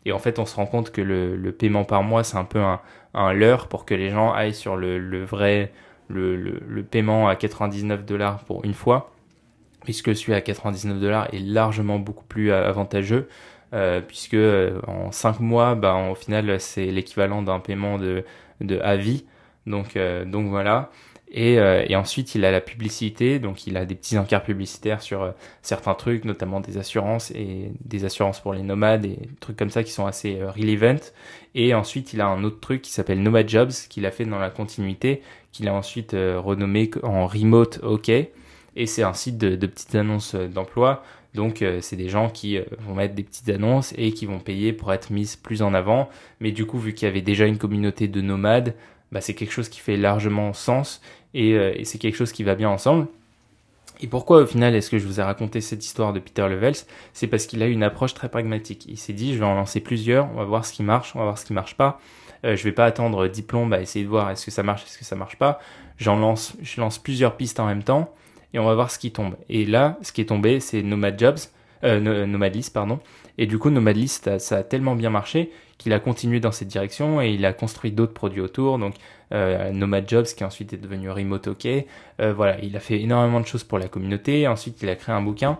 [0.06, 2.60] Et en fait, on se rend compte que le, paiement par mois, c'est un peu
[2.60, 2.80] un,
[3.16, 5.72] un leurre pour que les gens aillent sur le, vrai,
[6.10, 9.12] le, paiement à 99 dollars pour une fois,
[9.84, 13.28] puisque celui à 99 dollars est largement beaucoup plus avantageux,
[13.74, 18.24] euh, puisque euh, en 5 mois, bah, au final, c'est l'équivalent d'un paiement de,
[18.62, 19.26] de à vie.
[19.66, 20.90] Donc, donc voilà.
[21.32, 25.02] Et, euh, et, ensuite, il a la publicité, donc il a des petits encarts publicitaires
[25.02, 29.56] sur euh, certains trucs, notamment des assurances et des assurances pour les nomades et trucs
[29.56, 31.00] comme ça qui sont assez euh, relevant.
[31.54, 34.40] Et ensuite, il a un autre truc qui s'appelle Nomad Jobs, qu'il a fait dans
[34.40, 35.22] la continuité,
[35.52, 38.12] qu'il a ensuite renommé en Remote OK.
[38.86, 41.04] C'est un site de, petites annonces d'emploi.
[41.36, 44.92] Donc, c'est des gens qui vont mettre des petites annonces et qui vont payer pour
[44.94, 46.10] être mises plus en avant.
[46.40, 48.74] Mais du coup, vu qu'il y avait déjà une communauté de nomades,
[49.12, 51.02] bah, c'est quelque chose qui fait largement sens
[51.36, 53.08] euh, et, c'est quelque chose qui va bien ensemble.
[54.02, 56.86] Et pourquoi au final est-ce que je vous ai raconté cette histoire de Peter Levels?
[57.14, 58.86] C'est parce qu'il a une approche très pragmatique.
[58.88, 61.20] Il s'est dit je vais en lancer plusieurs, on va voir ce qui marche, on
[61.20, 62.00] va voir ce qui marche pas.
[62.46, 65.04] Euh, je vais pas attendre diplôme essayer de voir est-ce que ça marche, est-ce que
[65.04, 65.60] ça marche pas.
[65.98, 68.14] J'en lance, je lance plusieurs pistes en même temps
[68.54, 69.36] et on va voir ce qui tombe.
[69.50, 71.40] Et là, ce qui est tombé, c'est Nomad Jobs,
[71.84, 73.00] euh, Nomad List, pardon.
[73.38, 76.68] Et du coup, Nomad List, ça a tellement bien marché qu'il a continué dans cette
[76.68, 78.78] direction et il a construit d'autres produits autour.
[78.78, 78.96] Donc
[79.32, 81.66] euh, Nomad Jobs qui ensuite est devenu Remote OK.
[81.66, 84.48] Euh, voilà, il a fait énormément de choses pour la communauté.
[84.48, 85.58] Ensuite, il a créé un bouquin.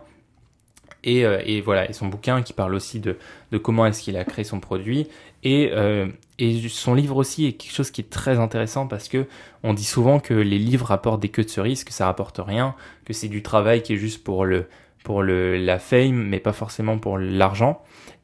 [1.06, 3.18] Et, euh, voilà, et son bouquin qui parle aussi de,
[3.52, 5.08] de comment est-ce qu'il a créé son produit.
[5.44, 9.26] Et, euh, et son livre aussi est quelque chose qui est très intéressant parce que
[9.64, 12.76] on dit souvent que les livres apportent des queues de cerise, que ça rapporte rien,
[13.06, 14.68] que c'est du travail qui est juste pour le
[15.04, 17.82] pour le la fame, mais pas forcément pour l'argent.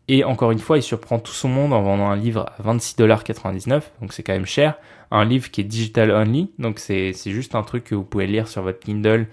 [0.07, 3.81] Et encore une fois, il surprend tout son monde en vendant un livre à 26,99$,
[4.01, 4.75] donc c'est quand même cher.
[5.09, 8.47] Un livre qui est digital only, donc c'est juste un truc que vous pouvez lire
[8.47, 9.27] sur votre Kindle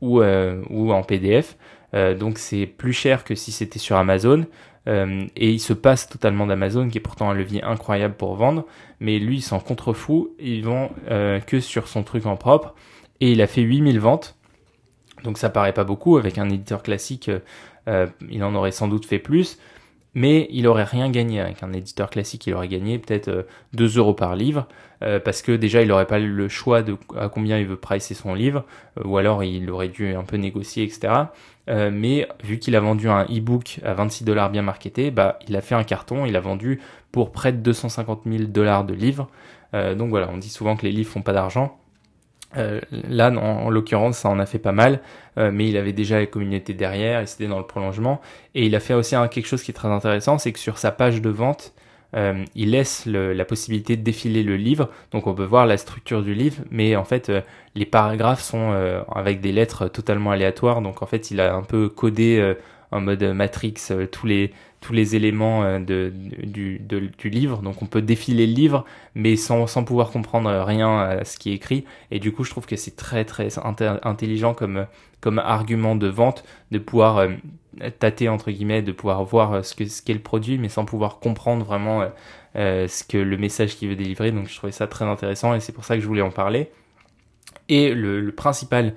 [0.00, 1.56] ou, euh, ou en PDF.
[1.94, 4.46] Euh, donc c'est plus cher que si c'était sur Amazon.
[4.88, 8.66] Euh, et il se passe totalement d'Amazon, qui est pourtant un levier incroyable pour vendre.
[8.98, 12.74] Mais lui, il s'en contrefou, il vend euh, que sur son truc en propre.
[13.20, 14.36] Et il a fait 8000 ventes.
[15.24, 17.30] Donc ça paraît pas beaucoup, avec un éditeur classique,
[17.88, 19.58] euh, il en aurait sans doute fait plus
[20.14, 22.46] mais il aurait rien gagné avec un éditeur classique.
[22.46, 24.66] Il aurait gagné peut-être 2 euh, euros par livre
[25.24, 28.34] parce que déjà il n'aurait pas le choix de à combien il veut pricer son
[28.34, 28.66] livre
[29.02, 31.14] ou alors il aurait dû un peu négocier etc.
[31.70, 35.60] mais vu qu'il a vendu un e-book à 26 dollars bien marketé, bah il a
[35.60, 36.26] fait un carton.
[36.26, 36.80] Il a vendu
[37.12, 39.28] pour près de 250 000 dollars de livres.
[39.72, 41.80] donc voilà, on dit souvent que les livres font pas d'argent.
[42.56, 45.00] Euh, là, en, l'occurrence, ça en a fait pas mal,
[45.38, 48.20] euh, mais il avait déjà la communauté derrière et c'était dans le prolongement.
[48.54, 50.90] Et il a fait aussi quelque chose qui est très intéressant, c'est que sur sa
[50.90, 51.74] page de vente,
[52.16, 56.22] euh, il laisse la possibilité de défiler le livre, donc on peut voir la structure
[56.22, 57.30] du livre, mais en fait
[57.74, 58.72] les paragraphes sont
[59.14, 62.54] avec des lettres totalement aléatoires, donc en fait il a un peu codé
[62.90, 63.74] en mode Matrix
[64.10, 67.62] tous les tous les éléments euh, de, du, du, livre.
[67.62, 68.84] Donc on peut défiler le livre,
[69.14, 71.84] mais sans, sans pouvoir comprendre rien à ce qui est écrit.
[72.10, 73.48] Et du coup, je trouve que c'est très très
[74.02, 74.86] intelligent comme,
[75.20, 77.28] comme argument de vente de pouvoir euh,
[77.98, 81.18] tâter entre guillemets, de pouvoir voir ce que ce qu'est le produit, mais sans pouvoir
[81.18, 82.04] comprendre vraiment
[82.54, 84.32] ce que le message qu'il veut délivrer.
[84.32, 86.70] Donc je trouvais ça très intéressant et c'est pour ça que je voulais en parler.
[87.68, 88.94] Et le, principal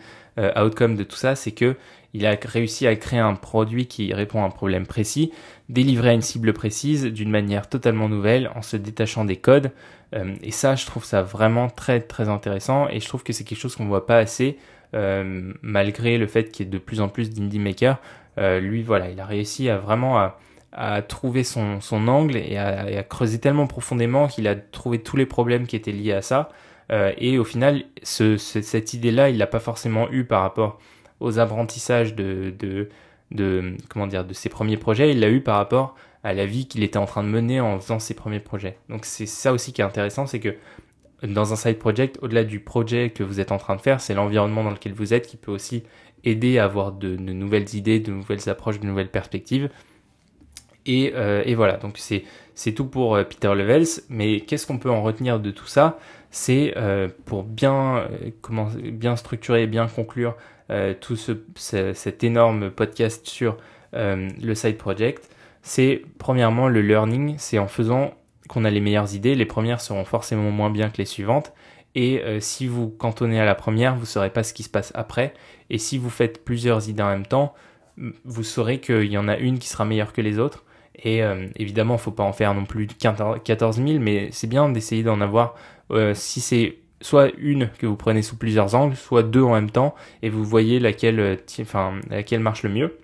[0.56, 1.76] outcome de tout ça, c'est que
[2.14, 5.32] il a réussi à créer un produit qui répond à un problème précis,
[5.70, 9.72] délivrer à une cible précise d'une manière totalement nouvelle en se détachant des codes.
[10.14, 13.44] Euh, et ça, je trouve ça vraiment très très intéressant et je trouve que c'est
[13.44, 14.58] quelque chose qu'on voit pas assez
[14.94, 18.00] euh, malgré le fait qu'il y ait de plus en plus d'indie makers.
[18.38, 20.18] Euh, lui, voilà, il a réussi à vraiment
[20.72, 25.68] à, trouver son, angle et à, creuser tellement profondément qu'il a trouvé tous les problèmes
[25.68, 26.50] qui étaient liés à ça.
[26.90, 30.80] et au final, ce, cette idée-là, il l'a pas forcément eu par rapport
[31.20, 32.90] aux apprentissages de, de,
[33.32, 37.06] de ses premiers projets, il l'a eu par rapport à la vie qu'il était en
[37.06, 38.78] train de mener en faisant ses premiers projets.
[38.90, 40.56] Donc c'est ça aussi qui est intéressant, c'est que
[41.24, 44.14] dans un side project, au-delà du projet que vous êtes en train de faire, c'est
[44.14, 45.84] l'environnement dans lequel vous êtes qui peut aussi
[46.24, 49.70] aider à avoir de, nouvelles idées, de nouvelles approches, de nouvelles perspectives.
[50.86, 53.88] Et, euh, voilà, donc c'est tout pour euh, Peter Levels.
[54.10, 56.00] Mais qu'est-ce qu'on peut en retenir de tout ça?
[56.32, 58.08] C'est euh, pour bien
[58.42, 60.36] comment bien structurer, bien conclure
[61.02, 63.58] tout ce, cet énorme podcast sur
[63.92, 65.30] le side project,
[65.62, 68.16] c'est premièrement le learning, c'est en faisant
[68.50, 71.54] qu'on a les meilleures idées, les premières seront forcément moins bien que les suivantes,
[71.94, 74.92] et si vous cantonnez à la première, vous ne saurez pas ce qui se passe
[74.96, 75.36] après,
[75.70, 77.54] et si vous faites plusieurs idées en même temps,
[78.26, 80.64] vous saurez qu'il y en a une qui sera meilleure que les autres,
[80.96, 81.22] et
[81.56, 83.42] évidemment, il ne faut pas en faire non plus 14
[83.78, 85.56] 000, mais c'est bien d'essayer d'en avoir,
[86.14, 89.94] si c'est soit une que vous prenez sous plusieurs angles, soit deux en même temps,
[90.22, 92.98] et vous voyez laquelle, euh, enfin, laquelle marche le mieux.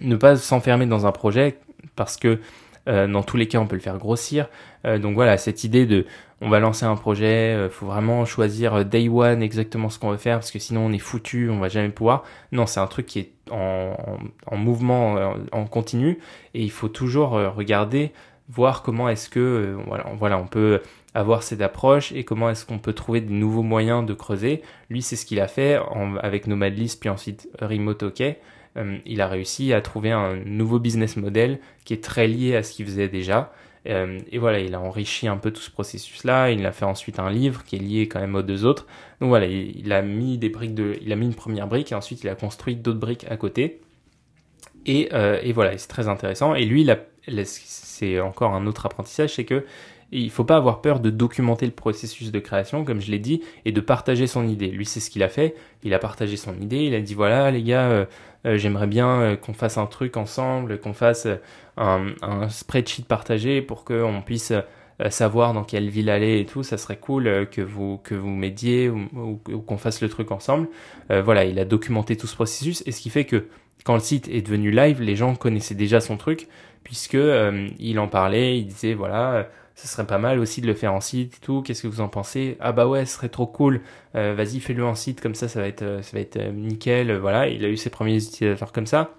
[0.00, 1.58] Ne pas s'enfermer dans un projet
[1.96, 2.38] parce que euh,
[2.86, 4.48] dans tous les cas on peut le faire grossir.
[4.84, 6.06] Euh, donc voilà, cette idée de
[6.40, 10.16] on va lancer un projet, euh, faut vraiment choisir day one exactement ce qu'on veut
[10.16, 12.24] faire parce que sinon on est foutu, on va jamais pouvoir.
[12.50, 13.94] Non, c'est un truc qui est en,
[14.46, 16.18] en, mouvement, en continu,
[16.54, 18.12] et il faut toujours regarder,
[18.48, 19.76] voir comment est-ce que
[20.18, 20.80] voilà, on peut
[21.14, 24.62] avoir cette approche et comment est-ce qu'on peut trouver des nouveaux moyens de creuser.
[24.88, 25.78] Lui, c'est ce qu'il a fait
[26.20, 28.22] avec Nomadlist puis ensuite Remote OK.
[28.76, 32.62] Euh, il a réussi à trouver un nouveau business model qui est très lié à
[32.62, 33.52] ce qu'il faisait déjà.
[33.88, 36.50] Euh, et voilà, il a enrichi un peu tout ce processus-là.
[36.50, 38.86] Il a fait ensuite un livre qui est lié quand même aux deux autres.
[39.20, 41.94] Donc voilà, il, a mis des briques de, il a mis une première brique et
[41.94, 43.80] ensuite il a construit d'autres briques à côté.
[44.86, 46.54] Et, euh, et voilà, c'est très intéressant.
[46.54, 46.88] Et lui,
[47.44, 49.64] c'est encore un autre apprentissage, c'est que
[50.12, 53.18] il il faut pas avoir peur de documenter le processus de création, comme je l'ai
[53.18, 54.68] dit, et de partager son idée.
[54.68, 55.54] Lui, c'est ce qu'il a fait.
[55.82, 56.84] Il a partagé son idée.
[56.84, 58.04] Il a dit voilà, les gars, euh,
[58.46, 61.26] euh, j'aimerais bien euh, qu'on fasse un truc ensemble, qu'on fasse
[61.76, 64.52] un, un, spreadsheet partagé pour qu'on puisse
[65.10, 66.62] savoir dans quelle ville aller et tout.
[66.62, 70.68] Ça serait cool que vous que vous m'aidiez ou, qu'on fasse le truc ensemble.
[71.10, 73.48] voilà, il a documenté tout ce processus, et ce qui fait que
[73.84, 76.46] quand le site est devenu live, les gens connaissaient déjà son truc
[76.84, 77.18] puisque
[77.78, 81.00] il en parlait, il disait voilà ce serait pas mal aussi de le faire en
[81.00, 81.62] site et tout.
[81.62, 82.56] Qu'est-ce que vous en pensez?
[82.60, 83.80] Ah bah ouais, ce serait trop cool.
[84.14, 86.52] Euh, vas-y, fais-le en site comme ça, ça va être, euh, ça va être euh,
[86.52, 87.16] nickel.
[87.16, 89.14] Voilà, il a eu ses premiers utilisateurs comme ça.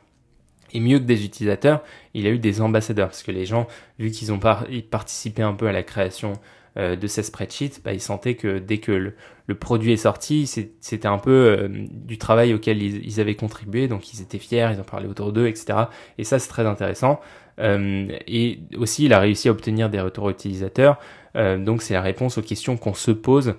[0.73, 1.83] Et mieux que des utilisateurs,
[2.13, 3.67] il a eu des ambassadeurs parce que les gens,
[3.99, 6.33] vu qu'ils ont participé un peu à la création
[6.75, 11.19] de ces spreadsheets, bah, ils sentaient que dès que le, produit est sorti, c'était un
[11.19, 15.33] peu du travail auquel ils, avaient contribué, donc ils étaient fiers, ils en parlaient autour
[15.33, 15.85] d'eux, etc.
[16.17, 17.19] Et ça, c'est très intéressant.
[17.59, 20.99] Euh, et aussi, il a réussi à obtenir des retours utilisateurs.
[21.35, 23.55] Euh, donc, c'est la réponse aux questions qu'on se pose.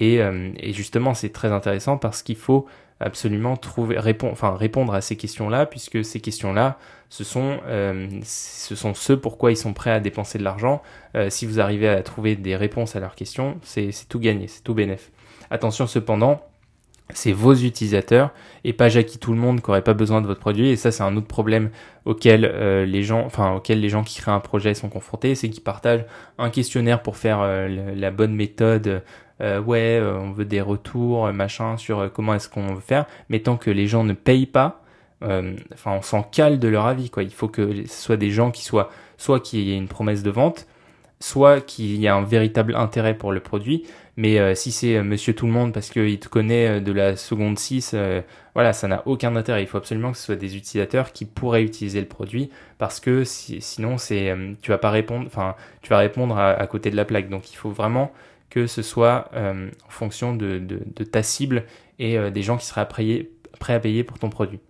[0.00, 2.66] Euh, et justement, c'est très intéressant parce qu'il faut
[3.00, 6.78] absolument trouver, répondre, enfin, répondre à ces questions-là, puisque ces questions-là,
[7.10, 7.60] ce sont,
[8.22, 10.82] ce sont ceux pourquoi ils sont prêts à dépenser de l'argent.
[11.30, 14.74] si vous arrivez à trouver des réponses à leurs questions, c'est tout gagné, c'est tout
[14.74, 15.10] bénéf.
[15.50, 16.42] Attention cependant,
[17.14, 18.30] c'est vos utilisateurs
[18.64, 20.90] et pas Jackie tout le monde qui aurait pas besoin de votre produit et ça
[20.90, 21.70] c'est un autre problème
[22.04, 25.48] auquel euh, les gens enfin auquel les gens qui créent un projet sont confrontés c'est
[25.48, 26.04] qu'ils partagent
[26.36, 29.02] un questionnaire pour faire euh, la, bonne méthode
[29.40, 33.56] euh, ouais on veut des retours machin sur comment est-ce qu'on veut faire mais tant
[33.56, 34.82] que les gens ne payent pas
[35.22, 38.50] enfin on s'en cale de leur avis quoi il faut que ce soit des gens
[38.50, 40.66] qui soient soit qu'il y ait une promesse de vente
[41.20, 43.84] soit qu'il y a un véritable intérêt pour le produit,
[44.16, 46.92] mais euh, si c'est euh, monsieur tout le monde parce qu'il te connaît euh, de
[46.92, 47.94] la seconde 6,
[48.54, 49.62] voilà, ça n'a aucun intérêt.
[49.62, 53.22] Il faut absolument que ce soit des utilisateurs qui pourraient utiliser le produit parce que
[53.24, 57.28] sinon c'est tu vas pas répondre, enfin tu vas répondre à, côté de la plaque.
[57.28, 58.10] Donc il faut vraiment
[58.50, 61.64] que ce soit en fonction de, de, ta cible
[61.98, 64.60] et des gens qui seraient prêts à payer pour ton produit.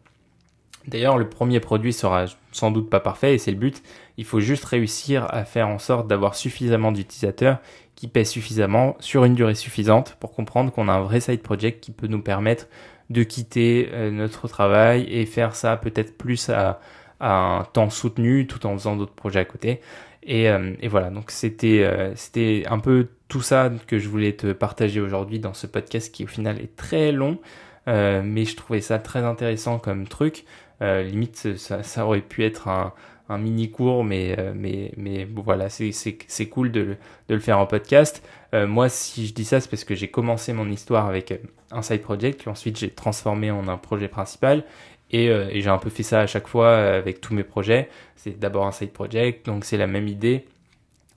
[0.88, 3.82] D'ailleurs, le premier produit sera sans doute pas parfait et c'est le but.
[4.16, 7.58] Il faut juste réussir à faire en sorte d'avoir suffisamment d'utilisateurs
[7.94, 11.82] qui paient suffisamment sur une durée suffisante pour comprendre qu'on a un vrai side project
[11.82, 12.68] qui peut nous permettre
[13.10, 16.80] de quitter notre travail et faire ça peut-être plus à,
[17.20, 19.80] à, un temps soutenu tout en faisant d'autres projets à côté.
[20.22, 25.00] Et, et voilà, donc c'était c'était un peu tout ça que je voulais te partager
[25.00, 27.38] aujourd'hui dans ce podcast qui au final est très long,
[27.86, 30.44] mais je trouvais ça très intéressant comme truc.
[30.80, 32.92] limite, ça, ça aurait pu être un,
[33.28, 36.96] un mini cours, mais, euh, mais, mais bon, voilà, c'est cool de,
[37.28, 38.22] de, le faire en podcast.
[38.54, 41.38] Euh, moi, si je dis ça, c'est parce que j'ai commencé mon histoire avec euh,
[41.70, 44.64] un side project, ensuite j'ai transformé en un projet principal.
[45.10, 47.88] Et, et j'ai un peu fait ça à chaque fois avec tous mes projets.
[48.16, 50.44] C'est d'abord un side project, donc c'est la même idée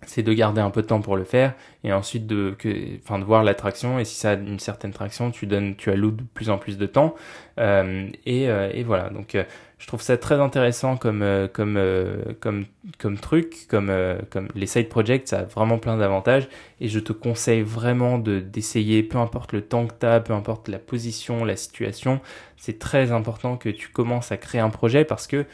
[0.08, 1.54] c'est de garder un peu de temps pour le faire
[1.84, 5.32] et ensuite de que enfin de voir l'attraction et si ça a une certaine traction
[5.32, 7.16] tu donnes tu alloues de plus en plus de temps
[7.60, 9.10] euh, et, et, voilà.
[9.10, 9.36] Donc
[9.82, 12.66] je trouve ça très intéressant comme euh, comme euh, comme
[13.00, 16.48] comme truc comme euh, comme les side projects ça a vraiment plein d'avantages
[16.80, 20.34] et je te conseille vraiment de d'essayer peu importe le temps que tu as peu
[20.34, 22.22] importe la position la situation
[22.58, 25.48] c'est très important que tu commences à créer un projet parce que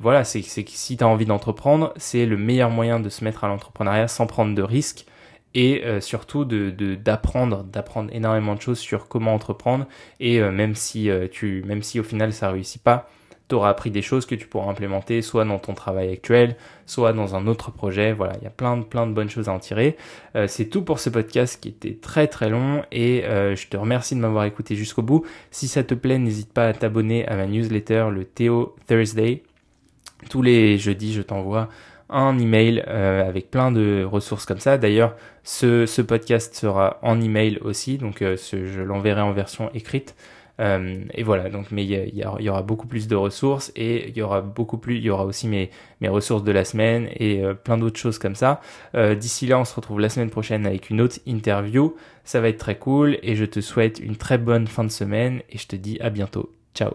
[0.00, 3.44] voilà c'est c'est si tu as envie d'entreprendre c'est le meilleur moyen de se mettre
[3.44, 5.04] à l'entrepreneuriat sans prendre de risques
[5.54, 9.86] et surtout de d'apprendre d'apprendre énormément de choses sur comment entreprendre
[10.18, 13.08] et même si tu même si au final ça réussit pas
[13.52, 17.12] tu auras appris des choses que tu pourras implémenter soit dans ton travail actuel, soit
[17.12, 18.14] dans un autre projet.
[18.14, 19.98] Voilà, il y a plein de, plein de bonnes choses à en tirer.
[20.36, 23.76] Euh, c'est tout pour ce podcast qui était très très long et euh, je te
[23.76, 25.26] remercie de m'avoir écouté jusqu'au bout.
[25.50, 29.42] Si ça te plaît, n'hésite pas à t'abonner à ma newsletter, le Théo Thursday.
[30.30, 31.68] Tous les jeudis, je t'envoie
[32.12, 34.78] un email euh, avec plein de ressources comme ça.
[34.78, 40.14] D'ailleurs, ce, podcast sera en email aussi, donc je l'enverrai en version écrite.
[40.60, 44.22] Euh, et voilà, donc, mais il y, aura beaucoup plus de ressources et il y
[44.22, 47.54] aura beaucoup plus, il y aura aussi mes, mes ressources de la semaine et euh,
[47.54, 48.60] plein d'autres choses comme ça.
[48.94, 51.96] Euh, d'ici là, on se retrouve la semaine prochaine avec une autre interview.
[52.24, 55.42] Ça va être très cool et je te souhaite une très bonne fin de semaine
[55.50, 56.52] et je te dis à bientôt.
[56.74, 56.92] Ciao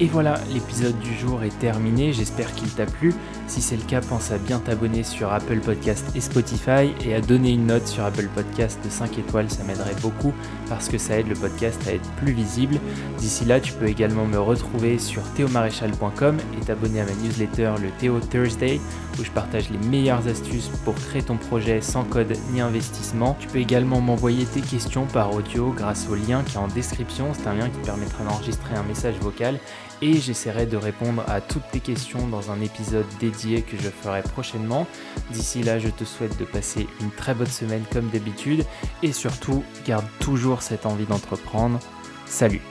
[0.00, 3.14] Et voilà, l'épisode du jour est terminé, j'espère qu'il t'a plu.
[3.46, 7.20] Si c'est le cas, pense à bien t'abonner sur Apple Podcast et Spotify et à
[7.20, 10.32] donner une note sur Apple Podcast de 5 étoiles, ça m'aiderait beaucoup
[10.68, 12.80] parce que ça aide le podcast à être plus visible.
[13.18, 17.90] D'ici là, tu peux également me retrouver sur théomaréchal.com et t'abonner à ma newsletter le
[18.00, 18.80] Théo Thursday
[19.20, 23.36] où je partage les meilleures astuces pour créer ton projet sans code ni investissement.
[23.38, 27.32] Tu peux également m'envoyer tes questions par audio grâce au lien qui est en description,
[27.32, 29.60] c'est un lien qui te permettra d'enregistrer un message vocal
[30.02, 34.22] et j'essaierai de répondre à toutes tes questions dans un épisode dédié que je ferai
[34.22, 34.86] prochainement.
[35.30, 38.64] D'ici là, je te souhaite de passer une très bonne semaine comme d'habitude
[39.02, 41.78] et surtout, garde toujours cette envie d'entreprendre.
[42.26, 42.62] Salut